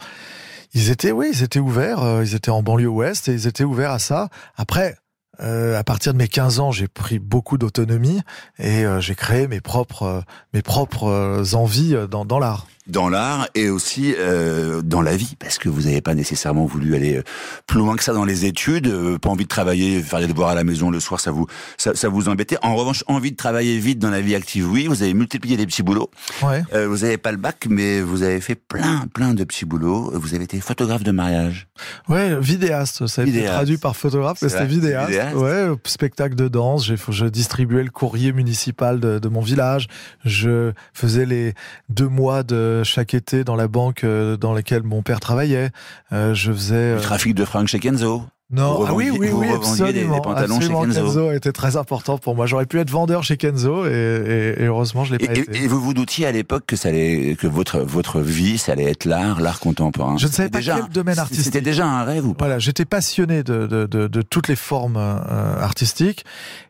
ils 0.73 0.89
étaient, 0.89 1.11
oui, 1.11 1.29
ils 1.33 1.43
étaient 1.43 1.59
ouverts. 1.59 2.21
ils 2.23 2.33
étaient 2.33 2.49
en 2.49 2.63
banlieue 2.63 2.87
ouest 2.87 3.29
et 3.29 3.33
ils 3.33 3.45
étaient 3.45 3.63
ouverts 3.63 3.91
à 3.91 3.99
ça. 3.99 4.29
Après, 4.57 4.95
euh, 5.39 5.77
à 5.79 5.83
partir 5.83 6.13
de 6.13 6.17
mes 6.17 6.27
15 6.27 6.59
ans, 6.59 6.71
j'ai 6.71 6.87
pris 6.87 7.19
beaucoup 7.19 7.57
d'autonomie 7.57 8.21
et 8.59 8.85
euh, 8.85 8.99
j'ai 8.99 9.15
créé 9.15 9.47
mes 9.47 9.61
propres, 9.61 10.03
euh, 10.03 10.21
mes 10.53 10.61
propres 10.61 11.05
euh, 11.05 11.53
envies 11.53 11.95
dans, 12.09 12.25
dans 12.25 12.39
l'art. 12.39 12.67
Dans 12.91 13.09
l'art 13.09 13.47
et 13.55 13.69
aussi 13.69 14.13
euh, 14.17 14.81
dans 14.81 15.01
la 15.01 15.15
vie, 15.15 15.35
parce 15.39 15.57
que 15.57 15.69
vous 15.69 15.83
n'avez 15.83 16.01
pas 16.01 16.13
nécessairement 16.13 16.65
voulu 16.65 16.95
aller 16.95 17.17
euh, 17.17 17.23
plus 17.67 17.79
loin 17.79 17.95
que 17.95 18.03
ça 18.03 18.13
dans 18.13 18.25
les 18.25 18.45
études, 18.45 18.87
euh, 18.87 19.17
pas 19.17 19.29
envie 19.29 19.45
de 19.45 19.49
travailler, 19.49 20.01
faire 20.01 20.19
des 20.19 20.27
devoirs 20.27 20.49
à 20.49 20.55
la 20.55 20.63
maison 20.63 20.91
le 20.91 20.99
soir, 20.99 21.19
ça 21.19 21.31
vous 21.31 21.47
ça, 21.77 21.95
ça 21.95 22.09
vous 22.09 22.29
embêtait. 22.29 22.57
En 22.61 22.75
revanche, 22.75 23.03
envie 23.07 23.31
de 23.31 23.37
travailler 23.37 23.79
vite 23.79 23.99
dans 23.99 24.09
la 24.09 24.21
vie 24.21 24.35
active, 24.35 24.69
oui. 24.69 24.87
Vous 24.87 25.01
avez 25.03 25.13
multiplié 25.13 25.57
les 25.57 25.65
petits 25.65 25.83
boulots. 25.83 26.11
Ouais. 26.43 26.63
Euh, 26.73 26.87
vous 26.87 26.97
n'avez 26.99 27.17
pas 27.17 27.31
le 27.31 27.37
bac, 27.37 27.65
mais 27.69 28.01
vous 28.01 28.23
avez 28.23 28.41
fait 28.41 28.55
plein, 28.55 29.07
plein 29.13 29.33
de 29.33 29.43
petits 29.43 29.65
boulots. 29.65 30.11
Vous 30.13 30.35
avez 30.35 30.43
été 30.43 30.59
photographe 30.59 31.03
de 31.03 31.11
mariage. 31.11 31.67
Ouais, 32.09 32.39
vidéaste. 32.39 33.07
Ça 33.07 33.21
a 33.21 33.23
été 33.23 33.31
Vidéaste. 33.31 33.55
traduit 33.55 33.77
par 33.77 33.95
photographe, 33.95 34.39
mais 34.41 34.49
c'était 34.49 34.65
vidéaste. 34.65 35.09
vidéaste. 35.09 35.35
Ouais, 35.35 35.69
spectacle 35.85 36.35
de 36.35 36.47
danse. 36.47 36.85
J'ai, 36.85 36.95
je 37.09 37.25
distribuais 37.25 37.83
le 37.83 37.89
courrier 37.89 38.33
municipal 38.33 38.99
de, 38.99 39.17
de 39.19 39.29
mon 39.29 39.41
village. 39.41 39.87
Je 40.25 40.73
faisais 40.93 41.25
les 41.25 41.53
deux 41.89 42.07
mois 42.09 42.43
de 42.43 42.80
chaque 42.83 43.13
été 43.13 43.43
dans 43.43 43.55
la 43.55 43.67
banque 43.67 44.03
euh, 44.03 44.37
dans 44.37 44.53
laquelle 44.53 44.83
mon 44.83 45.01
père 45.01 45.19
travaillait. 45.19 45.71
Euh, 46.11 46.33
je 46.33 46.51
faisait. 46.51 46.93
Le 46.93 46.97
euh, 46.97 47.01
trafic 47.01 47.33
de 47.35 47.45
Frank 47.45 47.67
chez 47.67 47.79
Kenzo. 47.79 48.23
Non, 48.51 48.83
ah 48.85 48.93
oui, 48.93 49.09
oui, 49.11 49.29
oui, 49.31 49.49
revendiez 49.51 49.85
des- 49.85 49.93
des 49.93 49.99
absolument. 49.99 50.19
pantalons 50.21 50.59
chez 50.59 50.65
absolument, 50.73 50.85
Kenzo. 51.05 51.31
était 51.31 51.51
très 51.53 51.77
important 51.77 52.17
pour 52.17 52.35
moi. 52.35 52.45
J'aurais 52.47 52.65
pu 52.65 52.79
être 52.79 52.89
vendeur 52.89 53.23
chez 53.23 53.37
Kenzo 53.37 53.85
et, 53.85 53.89
et- 53.89 54.61
et 54.61 54.65
heureusement, 54.65 55.05
je 55.05 55.15
l'ai 55.15 55.23
Et, 55.23 55.27
pas 55.27 55.33
été. 55.37 55.57
et- 55.57 55.63
et 55.63 55.67
vous 55.67 55.79
vous 55.79 55.93
doutiez 55.93 56.25
à 56.25 56.31
l'époque 56.33 56.63
que 56.67 56.75
ça 56.75 56.89
allait, 56.89 57.37
que 57.39 57.47
votre 57.47 57.79
votre 57.79 58.19
vie, 58.19 58.57
ça 58.57 58.73
allait 58.73 58.91
être 58.91 59.05
l'art, 59.05 59.39
l'art 59.39 59.59
contemporain. 59.61 60.17
Je 60.17 60.27
ne 60.27 60.31
savais 60.31 60.49
pas 60.49 60.57
déjà 60.57 60.79
quel 60.81 60.89
domaine 60.89 61.17
artistique. 61.17 61.45
C'était 61.45 61.61
déjà 61.61 61.85
un 61.85 62.03
rêve 62.03 62.25
ou 62.27 62.33
pas? 62.33 62.45
Voilà, 62.45 62.59
j'étais 62.59 62.83
passionné 62.85 63.43
de, 63.43 63.67
de, 63.67 63.85
de, 63.85 64.07
de 64.07 64.21
toutes 64.21 64.49
les 64.49 64.55
formes 64.57 64.97
euh, 64.97 65.59
artistiques 65.61 66.25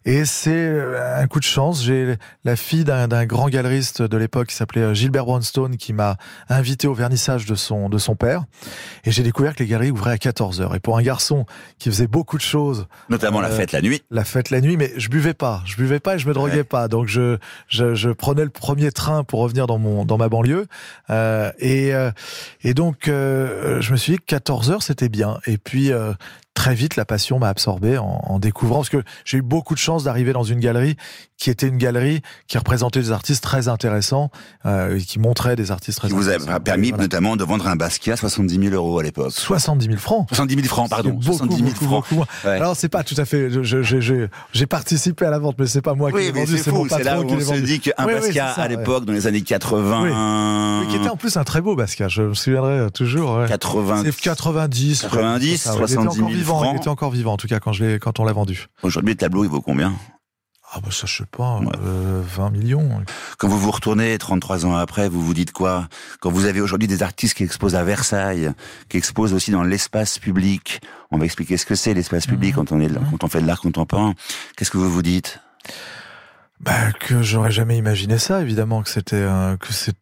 et 0.05 0.25
c'est 0.25 0.51
euh, 0.53 1.19
un 1.21 1.25
coup 1.27 1.39
de 1.39 1.45
chance. 1.45 1.83
J'ai 1.83 2.15
la 2.43 2.55
fille 2.55 2.83
d'un 2.83 3.25
grand 3.25 3.49
galeriste 3.49 4.03
de 4.03 4.17
l'époque 4.17 4.49
qui 4.49 4.55
s'appelait 4.55 4.81
euh, 4.81 4.93
Gilbert 4.93 5.25
Brownstone 5.25 5.77
qui 5.77 5.93
m'a 5.93 6.17
invité 6.47 6.87
au 6.87 6.93
vernissage 6.93 7.45
de 7.47 7.55
son, 7.55 7.89
de 7.89 7.97
son 7.97 8.15
père 8.15 8.43
et 9.03 9.11
j'ai 9.11 9.23
découvert 9.23 9.55
que 9.55 9.63
les 9.63 9.69
galeries 9.69 9.91
ouvraient 9.91 10.11
à 10.13 10.17
14 10.19 10.61
heures. 10.61 10.75
Et 10.75 10.79
pour 10.79 10.97
un 10.97 11.01
garçon 11.01 11.45
qui 11.79 11.89
faisait 11.89 12.07
beaucoup 12.07 12.37
de 12.37 12.41
choses, 12.43 12.87
Notamment 13.09 13.41
la 13.41 13.49
Euh, 13.49 13.55
fête 13.57 13.71
la 13.71 13.81
nuit. 13.81 14.01
la 14.11 14.23
fête 14.23 14.49
la 14.49 14.61
nuit, 14.61 14.77
mais 14.77 14.91
je 14.97 15.09
buvais 15.09 15.33
pas, 15.33 15.61
je 15.65 15.75
buvais 15.75 15.99
pas 15.99 16.15
et 16.15 16.19
je 16.19 16.27
me 16.27 16.33
droguais 16.33 16.57
Ouais. 16.57 16.63
pas. 16.63 16.87
Donc 16.87 17.07
je, 17.07 17.37
je 17.67 17.95
je 17.95 18.09
prenais 18.09 18.43
le 18.43 18.49
premier 18.49 18.91
train 18.91 19.23
pour 19.23 19.39
revenir 19.41 19.67
dans 19.67 19.77
mon 19.77 20.05
dans 20.05 20.17
ma 20.17 20.29
banlieue 20.29 20.67
euh, 21.09 21.51
et 21.59 21.93
euh, 21.93 22.11
et 22.63 22.73
donc 22.73 23.07
euh, 23.07 23.81
je 23.81 23.91
me 23.91 23.97
suis 23.97 24.13
dit 24.13 24.17
que 24.19 24.25
14 24.25 24.71
heures 24.71 24.83
c'était 24.83 25.09
bien. 25.09 25.39
Et 25.47 25.57
puis 25.57 25.91
euh, 25.91 26.13
très 26.61 26.75
vite 26.75 26.95
la 26.95 27.05
passion 27.05 27.39
m'a 27.39 27.47
absorbé 27.49 27.97
en, 27.97 28.21
en 28.23 28.37
découvrant 28.37 28.77
parce 28.77 28.89
que 28.89 29.01
j'ai 29.25 29.37
eu 29.39 29.41
beaucoup 29.41 29.73
de 29.73 29.79
chance 29.79 30.03
d'arriver 30.03 30.31
dans 30.31 30.43
une 30.43 30.59
galerie 30.59 30.95
qui 31.37 31.49
était 31.49 31.67
une 31.67 31.77
galerie 31.77 32.21
qui 32.47 32.59
représentait 32.59 32.99
des 32.99 33.11
artistes 33.11 33.43
très 33.43 33.67
intéressants 33.67 34.29
euh, 34.67 34.97
et 34.97 35.01
qui 35.01 35.17
montrait 35.17 35.55
des 35.55 35.71
artistes 35.71 35.97
très 35.97 36.07
Qui 36.09 36.13
vous 36.13 36.29
a 36.29 36.33
intéressants. 36.33 36.59
permis 36.59 36.89
Voilà. 36.89 37.03
notamment 37.05 37.35
de 37.35 37.43
vendre 37.43 37.67
un 37.67 37.75
Basquiat 37.75 38.13
à 38.13 38.17
70 38.17 38.59
000 38.69 38.75
euros 38.75 38.99
à 38.99 39.03
l'époque. 39.03 39.31
70 39.31 39.85
000 39.87 39.97
francs. 39.97 40.27
70 40.29 40.53
000 40.55 40.67
francs, 40.67 40.87
pardon. 40.89 41.09
Beaucoup, 41.09 41.23
70 41.23 41.55
000 41.55 41.67
beaucoup, 41.69 41.85
francs. 41.85 41.89
beaucoup 42.03 42.15
moins. 42.15 42.25
Ouais. 42.45 42.57
Alors 42.57 42.75
c'est 42.75 42.89
pas 42.89 43.03
tout 43.03 43.15
à 43.17 43.25
fait. 43.25 43.49
J'ai 44.53 44.65
participé 44.67 45.25
à 45.25 45.31
la 45.31 45.39
vente, 45.39 45.55
mais 45.57 45.65
c'est 45.65 45.81
pas 45.81 45.95
moi 45.95 46.11
qui 46.11 46.17
Oui, 46.17 46.23
l'ai 46.25 46.31
mais 46.31 46.45
vendu, 46.45 46.57
c'est 46.59 46.71
mon. 46.71 46.87
C'est 46.87 47.03
là 47.03 47.11
patron 47.15 47.23
où 47.23 47.27
qui 47.27 47.33
on 47.33 47.37
l'ai 47.37 47.43
se 47.43 47.49
vendu. 47.49 47.61
dit 47.63 47.79
qu'un 47.79 48.05
Oui, 48.05 48.13
Basquiat 48.13 48.53
ça, 48.53 48.61
à 48.61 48.67
ouais. 48.69 48.75
l'époque, 48.77 49.05
dans 49.05 49.13
les 49.13 49.25
années 49.25 49.41
80, 49.41 50.01
Oui, 50.81 50.87
qui 50.89 50.95
était 50.97 51.09
en 51.09 51.15
plus 51.17 51.37
un 51.37 51.43
très 51.43 51.61
beau 51.61 51.75
Basquiat, 51.75 52.07
je 52.07 52.21
me 52.21 52.33
souviendrai 52.35 52.91
toujours. 52.93 53.37
ouais. 53.39 53.47
80, 53.47 54.03
C'est 54.05 54.15
90. 54.15 55.01
90, 55.01 55.49
c'est 55.49 55.57
ça, 55.57 55.71
ouais. 55.75 55.87
70 55.87 56.15
000 56.17 56.29
il 56.29 56.35
était 56.41 56.49
encore 56.49 56.50
vivant, 56.55 56.63
francs. 56.63 56.75
Il 56.75 56.77
était 56.79 56.89
encore 56.89 57.11
vivant, 57.11 57.33
en 57.33 57.37
tout 57.37 57.47
cas, 57.47 57.59
quand, 57.59 57.73
je 57.73 57.97
quand 57.97 58.19
on 58.19 58.25
l'a 58.25 58.33
vendu. 58.33 58.67
aujourd'hui, 58.83 59.13
le 59.13 59.17
tableau, 59.17 59.43
il 59.43 59.49
vaut 59.49 59.61
combien? 59.61 59.93
Ah, 60.73 60.79
bah, 60.81 60.87
ça, 60.89 61.05
je 61.05 61.17
sais 61.17 61.25
pas, 61.29 61.57
Ouais. 61.59 61.67
euh, 61.83 62.21
20 62.25 62.49
millions. 62.51 63.03
Quand 63.37 63.49
vous 63.49 63.59
vous 63.59 63.71
retournez 63.71 64.17
33 64.17 64.65
ans 64.65 64.73
après, 64.73 65.09
vous 65.09 65.21
vous 65.21 65.33
dites 65.33 65.51
quoi? 65.51 65.89
Quand 66.21 66.31
vous 66.31 66.45
avez 66.45 66.61
aujourd'hui 66.61 66.87
des 66.87 67.03
artistes 67.03 67.33
qui 67.35 67.43
exposent 67.43 67.75
à 67.75 67.83
Versailles, 67.83 68.51
qui 68.87 68.95
exposent 68.95 69.33
aussi 69.33 69.51
dans 69.51 69.63
l'espace 69.63 70.17
public, 70.17 70.79
on 71.11 71.17
va 71.17 71.25
expliquer 71.25 71.57
ce 71.57 71.65
que 71.65 71.75
c'est 71.75 71.93
l'espace 71.93 72.25
public 72.25 72.51
Mhm. 72.51 72.55
quand 72.55 72.71
on 72.71 72.79
est 72.79 72.87
quand 73.09 73.23
on 73.25 73.27
fait 73.27 73.41
de 73.41 73.47
l'art 73.47 73.59
contemporain. 73.59 74.13
Qu'est-ce 74.55 74.71
que 74.71 74.77
vous 74.77 74.89
vous 74.89 75.01
dites? 75.01 75.41
Bah, 76.61 76.91
que 76.93 77.23
j'aurais 77.23 77.51
jamais 77.51 77.75
imaginé 77.77 78.17
ça, 78.19 78.39
évidemment, 78.41 78.83
que 78.83 78.89
c'était, 78.89 79.15
euh, 79.15 79.57
que 79.57 79.73
c'est, 79.73 79.95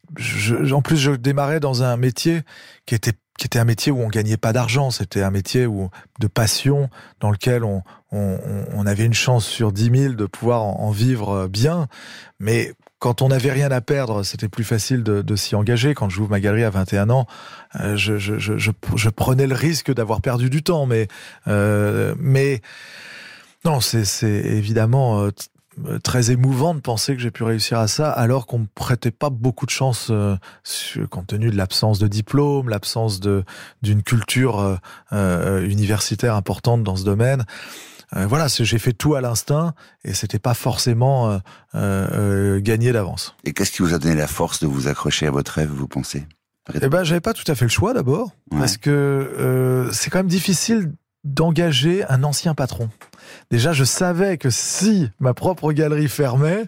en 0.72 0.82
plus, 0.82 0.98
je 0.98 1.12
démarrais 1.12 1.58
dans 1.58 1.82
un 1.82 1.96
métier 1.96 2.42
qui 2.84 2.94
était, 2.94 3.14
qui 3.40 3.46
était 3.46 3.58
un 3.58 3.64
métier 3.64 3.90
où 3.90 4.02
on 4.02 4.08
gagnait 4.08 4.36
pas 4.36 4.52
d'argent. 4.52 4.90
C'était 4.90 5.22
un 5.22 5.30
métier 5.30 5.64
où, 5.64 5.88
de 6.18 6.26
passion, 6.26 6.90
dans 7.20 7.30
lequel 7.30 7.64
on, 7.64 7.82
on, 8.12 8.86
avait 8.86 9.06
une 9.06 9.14
chance 9.14 9.46
sur 9.46 9.72
10 9.72 9.98
000 9.98 10.14
de 10.14 10.26
pouvoir 10.26 10.60
en, 10.60 10.90
vivre 10.90 11.30
euh, 11.30 11.48
bien. 11.48 11.88
Mais 12.38 12.74
quand 12.98 13.22
on 13.22 13.28
n'avait 13.28 13.50
rien 13.50 13.70
à 13.70 13.80
perdre, 13.80 14.24
c'était 14.24 14.50
plus 14.50 14.64
facile 14.64 15.02
de, 15.02 15.36
s'y 15.36 15.54
engager. 15.54 15.94
Quand 15.94 16.10
j'ouvre 16.10 16.28
ma 16.28 16.40
galerie 16.40 16.64
à 16.64 16.70
21 16.70 17.08
ans, 17.08 17.26
euh, 17.80 17.96
je, 17.96 18.18
je, 18.18 18.36
je, 18.38 18.58
je, 18.58 19.08
prenais 19.08 19.46
le 19.46 19.54
risque 19.54 19.90
d'avoir 19.90 20.20
perdu 20.20 20.50
du 20.50 20.62
temps. 20.62 20.84
Mais, 20.84 21.08
euh, 21.48 22.14
mais, 22.18 22.60
non, 23.64 23.80
c'est, 23.80 24.26
évidemment 24.26 25.30
très 26.02 26.30
émouvant 26.30 26.74
de 26.74 26.80
penser 26.80 27.14
que 27.16 27.22
j'ai 27.22 27.30
pu 27.30 27.42
réussir 27.44 27.78
à 27.78 27.88
ça 27.88 28.10
alors 28.10 28.46
qu'on 28.46 28.60
me 28.60 28.66
prêtait 28.74 29.10
pas 29.10 29.30
beaucoup 29.30 29.66
de 29.66 29.70
chance 29.70 30.08
euh, 30.10 30.36
compte 31.10 31.28
tenu 31.28 31.50
de 31.50 31.56
l'absence 31.56 31.98
de 31.98 32.08
diplôme, 32.08 32.68
l'absence 32.68 33.20
de 33.20 33.44
d'une 33.82 34.02
culture 34.02 34.58
euh, 34.60 34.76
euh, 35.12 35.66
universitaire 35.68 36.34
importante 36.34 36.82
dans 36.82 36.96
ce 36.96 37.04
domaine. 37.04 37.44
Euh, 38.16 38.26
voilà, 38.26 38.48
j'ai 38.48 38.78
fait 38.80 38.92
tout 38.92 39.14
à 39.14 39.20
l'instinct 39.20 39.72
et 40.04 40.14
c'était 40.14 40.40
pas 40.40 40.54
forcément 40.54 41.30
euh, 41.30 41.38
euh, 41.76 42.08
euh, 42.56 42.60
gagné 42.60 42.90
d'avance. 42.92 43.36
Et 43.44 43.52
qu'est-ce 43.52 43.70
qui 43.70 43.82
vous 43.82 43.94
a 43.94 43.98
donné 43.98 44.16
la 44.16 44.26
force 44.26 44.58
de 44.60 44.66
vous 44.66 44.88
accrocher 44.88 45.28
à 45.28 45.30
votre 45.30 45.52
rêve, 45.52 45.70
vous 45.70 45.86
pensez? 45.86 46.26
Eh 46.74 46.88
ben, 46.88 47.04
j'avais 47.04 47.20
pas 47.20 47.32
tout 47.32 47.44
à 47.50 47.54
fait 47.54 47.64
le 47.64 47.70
choix 47.70 47.94
d'abord, 47.94 48.32
Ouais. 48.50 48.58
parce 48.58 48.76
que 48.76 48.90
euh, 48.90 49.90
c'est 49.92 50.10
quand 50.10 50.18
même 50.18 50.26
difficile 50.26 50.92
d'engager 51.24 52.04
un 52.08 52.24
ancien 52.24 52.54
patron. 52.54 52.88
Déjà, 53.50 53.72
je 53.72 53.84
savais 53.84 54.38
que 54.38 54.50
si 54.50 55.10
ma 55.20 55.34
propre 55.34 55.72
galerie 55.72 56.08
fermait, 56.08 56.64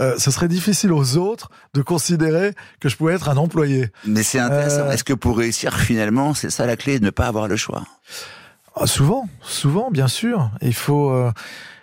euh, 0.00 0.14
ce 0.18 0.30
serait 0.30 0.48
difficile 0.48 0.92
aux 0.92 1.16
autres 1.16 1.50
de 1.74 1.82
considérer 1.82 2.52
que 2.80 2.88
je 2.88 2.96
pouvais 2.96 3.14
être 3.14 3.28
un 3.28 3.36
employé. 3.36 3.90
Mais 4.04 4.22
c'est 4.22 4.38
intéressant. 4.38 4.80
Euh, 4.86 4.90
Est-ce 4.90 5.04
que 5.04 5.12
pour 5.14 5.38
réussir, 5.38 5.76
finalement, 5.78 6.34
c'est 6.34 6.50
ça 6.50 6.66
la 6.66 6.76
clé, 6.76 6.98
de 6.98 7.04
ne 7.04 7.10
pas 7.10 7.26
avoir 7.26 7.48
le 7.48 7.56
choix? 7.56 7.84
Ah, 8.74 8.86
souvent, 8.86 9.28
souvent, 9.42 9.90
bien 9.90 10.08
sûr. 10.08 10.50
Il 10.60 10.74
faut. 10.74 11.10
euh, 11.10 11.32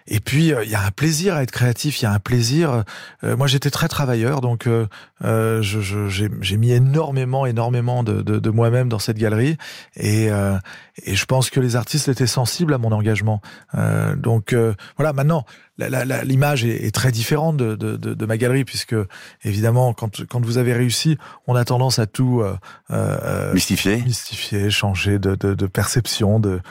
Et 0.07 0.19
puis, 0.19 0.53
euh, 0.53 0.63
il 0.63 0.69
y 0.69 0.75
a 0.75 0.81
un 0.83 0.91
plaisir 0.91 1.35
à 1.35 1.43
être 1.43 1.51
créatif, 1.51 2.01
il 2.01 2.03
y 2.03 2.07
a 2.07 2.11
un 2.11 2.19
plaisir. 2.19 2.83
euh, 3.23 3.37
moi, 3.37 3.47
j'étais 3.47 3.69
très 3.69 3.87
travailleur, 3.87 4.41
donc 4.41 4.67
euh, 4.67 4.87
euh, 5.23 5.61
je- 5.61 5.79
je- 5.81 6.07
j'ai 6.09 6.29
j'ai 6.41 6.57
mis 6.57 6.71
énormément, 6.71 7.45
énormément 7.45 8.03
de, 8.03 8.21
de, 8.21 8.39
de 8.39 8.49
moi-même 8.49 8.89
dans 8.89 8.99
cette 8.99 9.17
galerie. 9.17 9.57
Et, 9.95 10.29
euh, 10.31 10.57
et 11.05 11.15
je 11.15 11.25
pense 11.25 11.49
que 11.49 11.59
les 11.59 11.75
artistes 11.75 12.07
étaient 12.09 12.27
sensibles 12.27 12.73
à 12.73 12.77
mon 12.77 12.91
engagement. 12.91 13.41
Euh, 13.75 14.15
donc, 14.15 14.53
euh, 14.53 14.73
voilà, 14.97 15.13
maintenant, 15.13 15.45
l'image 15.77 16.65
est, 16.65 16.85
est 16.85 16.91
très 16.91 17.11
différente 17.11 17.57
de, 17.57 17.75
de, 17.75 17.97
de, 17.97 18.13
de 18.13 18.25
ma 18.25 18.37
galerie, 18.37 18.63
puisque, 18.63 18.95
évidemment, 19.43 19.93
quand, 19.93 20.25
quand 20.27 20.45
vous 20.45 20.57
avez 20.57 20.73
réussi, 20.73 21.17
on 21.47 21.55
a 21.55 21.65
tendance 21.65 21.99
à 21.99 22.05
tout... 22.05 22.41
euh, 22.41 22.55
euh, 22.91 23.53
mystifier, 23.53 24.69
changer 24.69 25.19
de, 25.19 25.65
perception. 25.67 26.39
De... 26.39 26.61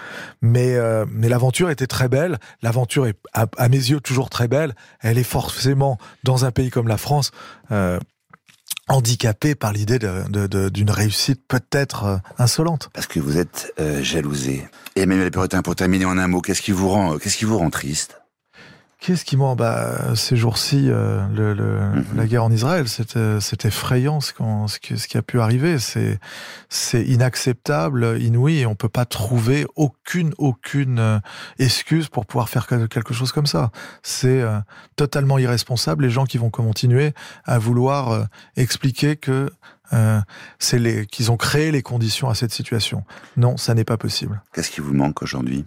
Mais, 0.41 0.77
euh, 0.77 1.05
mais 1.11 1.29
l'aventure 1.29 1.71
était 1.71 1.87
très 1.87 2.09
belle. 2.09 2.39
L'aventure 2.63 3.07
est, 3.07 3.19
à, 3.33 3.47
à 3.57 3.69
mes 3.69 3.77
yeux, 3.77 4.01
toujours 4.01 4.31
très 4.31 4.49
belle. 4.49 4.75
Elle 5.01 5.19
est 5.19 5.25
forcément, 5.25 5.99
dans 6.23 6.45
un 6.45 6.51
pays 6.53 6.71
comme 6.71 6.89
la 6.89 6.97
France, 6.97 7.33
euh, 7.71 7.99
handicapée 8.89 9.55
par 9.55 9.73
l'idée 9.73 9.99
d'une 9.99 10.91
réussite 10.91 11.43
peut-être 11.47 12.21
insolente. 12.39 12.91
Parce 12.93 13.07
que 13.07 13.21
vous 13.21 13.39
êtes 13.39 13.73
jalousé. 14.01 14.69
Emmanuel 14.97 15.31
Perrotin, 15.31 15.63
pour 15.63 15.77
terminer 15.77 16.05
en 16.05 16.19
un 16.19 16.29
mot, 16.29 16.41
qu'est-ce 16.41 16.63
qui 16.63 16.73
vous 16.73 16.89
rend, 16.89 17.19
qu'est-ce 17.19 17.37
qui 17.37 17.45
vous 17.45 17.59
rend 17.59 17.71
triste? 17.71 18.22
Qu'est-ce 19.05 19.25
qui 19.25 19.37
m'en 19.37 19.57
bah, 19.57 20.15
ces 20.15 20.37
jours-ci, 20.37 20.85
euh, 20.89 21.27
le, 21.35 21.55
le- 21.55 21.81
Mhm. 21.81 22.05
la 22.17 22.27
guerre 22.27 22.45
en 22.45 22.53
Israël, 22.53 22.87
c'est 22.89 23.65
effrayant 23.65 24.21
ce, 24.21 24.33
qui, 24.81 24.97
ce 24.97 25.09
qui 25.09 25.19
a 25.19 25.23
pu 25.23 25.41
arriver. 25.41 25.81
C'est 25.81 26.21
c'est 26.69 27.03
inacceptable, 27.05 28.17
inouï, 28.21 28.59
et 28.61 28.67
on 28.67 28.77
peut 28.77 28.89
pas 28.89 29.05
trouver 29.05 29.67
aucune 29.75 30.33
aucune 30.39 31.01
euh, 31.01 31.19
excuse 31.59 32.09
pour 32.09 32.27
pouvoir 32.27 32.49
faire 32.49 32.69
que- 32.69 32.87
quelque 32.87 33.13
chose 33.13 33.33
comme 33.33 33.47
ça. 33.47 33.73
C'est 34.05 34.41
euh, 34.41 34.61
totalement 34.95 35.37
irresponsable. 35.39 36.05
Les 36.05 36.11
gens 36.11 36.25
qui 36.25 36.39
vont 36.39 36.51
continuer 36.51 37.13
à 37.45 37.59
vouloir 37.59 38.11
euh, 38.13 38.25
expliquer 38.57 39.17
que 39.17 39.51
euh, 39.93 40.21
c'est 40.61 40.79
les 40.79 41.07
qu'ils 41.07 41.33
ont 41.33 41.37
créé 41.37 41.73
les 41.73 41.83
conditions 41.83 42.31
à 42.31 42.37
cette 42.37 42.53
situation. 42.53 43.03
Non, 43.37 43.57
ça 43.57 43.75
n'est 43.75 43.85
pas 43.85 43.97
possible. 43.97 44.41
Qu'est-ce 44.55 44.71
qui 44.71 44.81
vous 44.81 44.95
manque 44.95 45.23
aujourd'hui? 45.23 45.65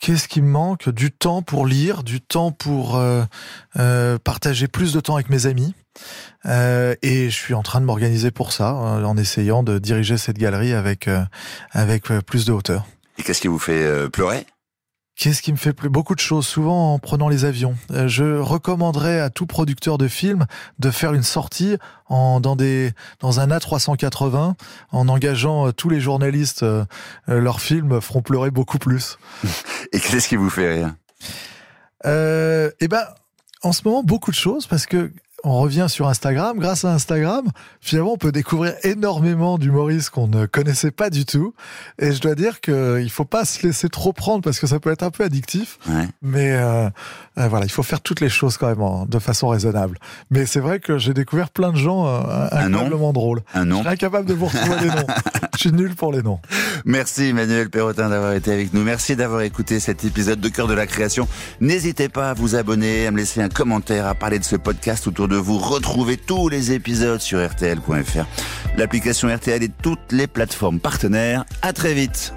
Qu'est-ce 0.00 0.28
qui 0.28 0.40
me 0.42 0.48
manque? 0.48 0.88
Du 0.88 1.10
temps 1.10 1.42
pour 1.42 1.66
lire, 1.66 2.04
du 2.04 2.20
temps 2.20 2.52
pour 2.52 2.96
euh, 2.96 3.24
euh, 3.78 4.16
partager 4.18 4.68
plus 4.68 4.92
de 4.92 5.00
temps 5.00 5.14
avec 5.14 5.28
mes 5.28 5.46
amis. 5.46 5.74
Euh, 6.46 6.94
et 7.02 7.30
je 7.30 7.34
suis 7.34 7.54
en 7.54 7.62
train 7.62 7.80
de 7.80 7.86
m'organiser 7.86 8.30
pour 8.30 8.52
ça, 8.52 8.74
en 8.74 9.16
essayant 9.16 9.64
de 9.64 9.78
diriger 9.78 10.16
cette 10.16 10.38
galerie 10.38 10.72
avec, 10.72 11.10
avec 11.72 12.04
plus 12.26 12.44
de 12.44 12.52
hauteur. 12.52 12.86
Et 13.18 13.24
qu'est-ce 13.24 13.40
qui 13.40 13.48
vous 13.48 13.58
fait 13.58 14.08
pleurer? 14.10 14.46
Qu'est-ce 15.18 15.42
qui 15.42 15.50
me 15.50 15.56
fait 15.56 15.72
plus 15.72 15.88
Beaucoup 15.88 16.14
de 16.14 16.20
choses, 16.20 16.46
souvent 16.46 16.94
en 16.94 17.00
prenant 17.00 17.28
les 17.28 17.44
avions. 17.44 17.74
Euh, 17.90 18.06
je 18.06 18.38
recommanderais 18.38 19.18
à 19.18 19.30
tout 19.30 19.46
producteur 19.46 19.98
de 19.98 20.06
film 20.06 20.46
de 20.78 20.92
faire 20.92 21.12
une 21.12 21.24
sortie 21.24 21.76
en, 22.06 22.38
dans, 22.38 22.54
des, 22.54 22.92
dans 23.18 23.40
un 23.40 23.48
A380 23.48 24.54
en 24.92 25.08
engageant 25.08 25.66
euh, 25.66 25.72
tous 25.72 25.88
les 25.88 25.98
journalistes. 25.98 26.62
euh, 26.62 26.84
leurs 27.26 27.60
films 27.60 28.00
feront 28.00 28.22
pleurer 28.22 28.52
beaucoup 28.52 28.78
plus. 28.78 29.18
Et 29.92 29.98
qu'est-ce 29.98 30.28
qui 30.28 30.36
vous 30.36 30.50
fait 30.50 30.72
rire? 30.72 30.94
Eh 32.04 32.88
ben, 32.88 33.04
en 33.64 33.72
ce 33.72 33.82
moment, 33.84 34.04
beaucoup 34.04 34.30
de 34.30 34.36
choses 34.36 34.68
parce 34.68 34.86
que 34.86 35.10
on 35.44 35.60
revient 35.60 35.86
sur 35.88 36.08
Instagram. 36.08 36.58
Grâce 36.58 36.84
à 36.84 36.92
Instagram, 36.92 37.44
finalement, 37.80 38.12
on 38.14 38.16
peut 38.16 38.32
découvrir 38.32 38.74
énormément 38.82 39.56
d'humoristes 39.58 40.10
qu'on 40.10 40.26
ne 40.26 40.46
connaissait 40.46 40.90
pas 40.90 41.10
du 41.10 41.24
tout. 41.24 41.54
Et 42.00 42.12
je 42.12 42.20
dois 42.20 42.34
dire 42.34 42.60
qu'il 42.60 43.08
faut 43.10 43.24
pas 43.24 43.44
se 43.44 43.66
laisser 43.66 43.88
trop 43.88 44.12
prendre 44.12 44.42
parce 44.42 44.58
que 44.58 44.66
ça 44.66 44.80
peut 44.80 44.90
être 44.90 45.02
un 45.04 45.10
peu 45.10 45.24
addictif. 45.24 45.78
Ouais. 45.88 46.06
Mais 46.22 46.52
euh, 46.52 46.88
euh, 47.38 47.48
voilà, 47.48 47.66
il 47.66 47.70
faut 47.70 47.82
faire 47.84 48.00
toutes 48.00 48.20
les 48.20 48.28
choses 48.28 48.56
quand 48.56 48.66
même 48.68 48.82
en- 48.82 49.06
de 49.06 49.18
façon 49.18 49.48
raisonnable. 49.48 49.98
Mais 50.30 50.44
c'est 50.46 50.60
vrai 50.60 50.80
que 50.80 50.98
j'ai 50.98 51.14
découvert 51.14 51.50
plein 51.50 51.70
de 51.72 51.76
gens 51.76 52.06
euh, 52.08 52.18
Un 52.50 52.68
nom 52.68 52.78
incroyablement 52.78 53.12
drôles. 53.12 53.42
Un 53.54 53.60
Je 53.62 53.68
nom 53.68 53.80
suis 53.80 53.88
incapable 53.88 54.26
de 54.28 54.34
vous 54.34 54.46
retrouver 54.46 54.80
les 54.82 54.88
noms. 54.88 55.06
Je 55.54 55.58
suis 55.62 55.72
nul 55.72 55.94
pour 55.94 56.12
les 56.12 56.22
noms. 56.22 56.38
Merci 56.84 57.24
Emmanuel 57.24 57.68
Perrotin 57.70 58.08
d'avoir 58.08 58.32
été 58.32 58.52
avec 58.52 58.72
nous. 58.74 58.82
Merci 58.84 59.16
d'avoir 59.16 59.42
écouté 59.42 59.80
cet 59.80 60.04
épisode 60.04 60.40
de 60.40 60.48
Cœur 60.48 60.68
de 60.68 60.74
la 60.74 60.86
Création. 60.86 61.26
N'hésitez 61.60 62.08
pas 62.08 62.30
à 62.30 62.34
vous 62.34 62.54
abonner, 62.54 63.06
à 63.06 63.10
me 63.10 63.16
laisser 63.18 63.40
un 63.42 63.48
commentaire, 63.48 64.06
à 64.06 64.14
parler 64.14 64.38
de 64.38 64.44
ce 64.44 64.56
podcast 64.56 65.06
autour 65.06 65.27
de 65.28 65.36
vous. 65.36 65.58
Retrouvez 65.58 66.16
tous 66.16 66.48
les 66.48 66.72
épisodes 66.72 67.20
sur 67.20 67.38
rtl.fr, 67.38 68.24
l'application 68.76 69.28
RTL 69.28 69.62
et 69.62 69.68
toutes 69.68 70.12
les 70.12 70.26
plateformes 70.26 70.80
partenaires. 70.80 71.44
À 71.62 71.72
très 71.72 71.94
vite. 71.94 72.32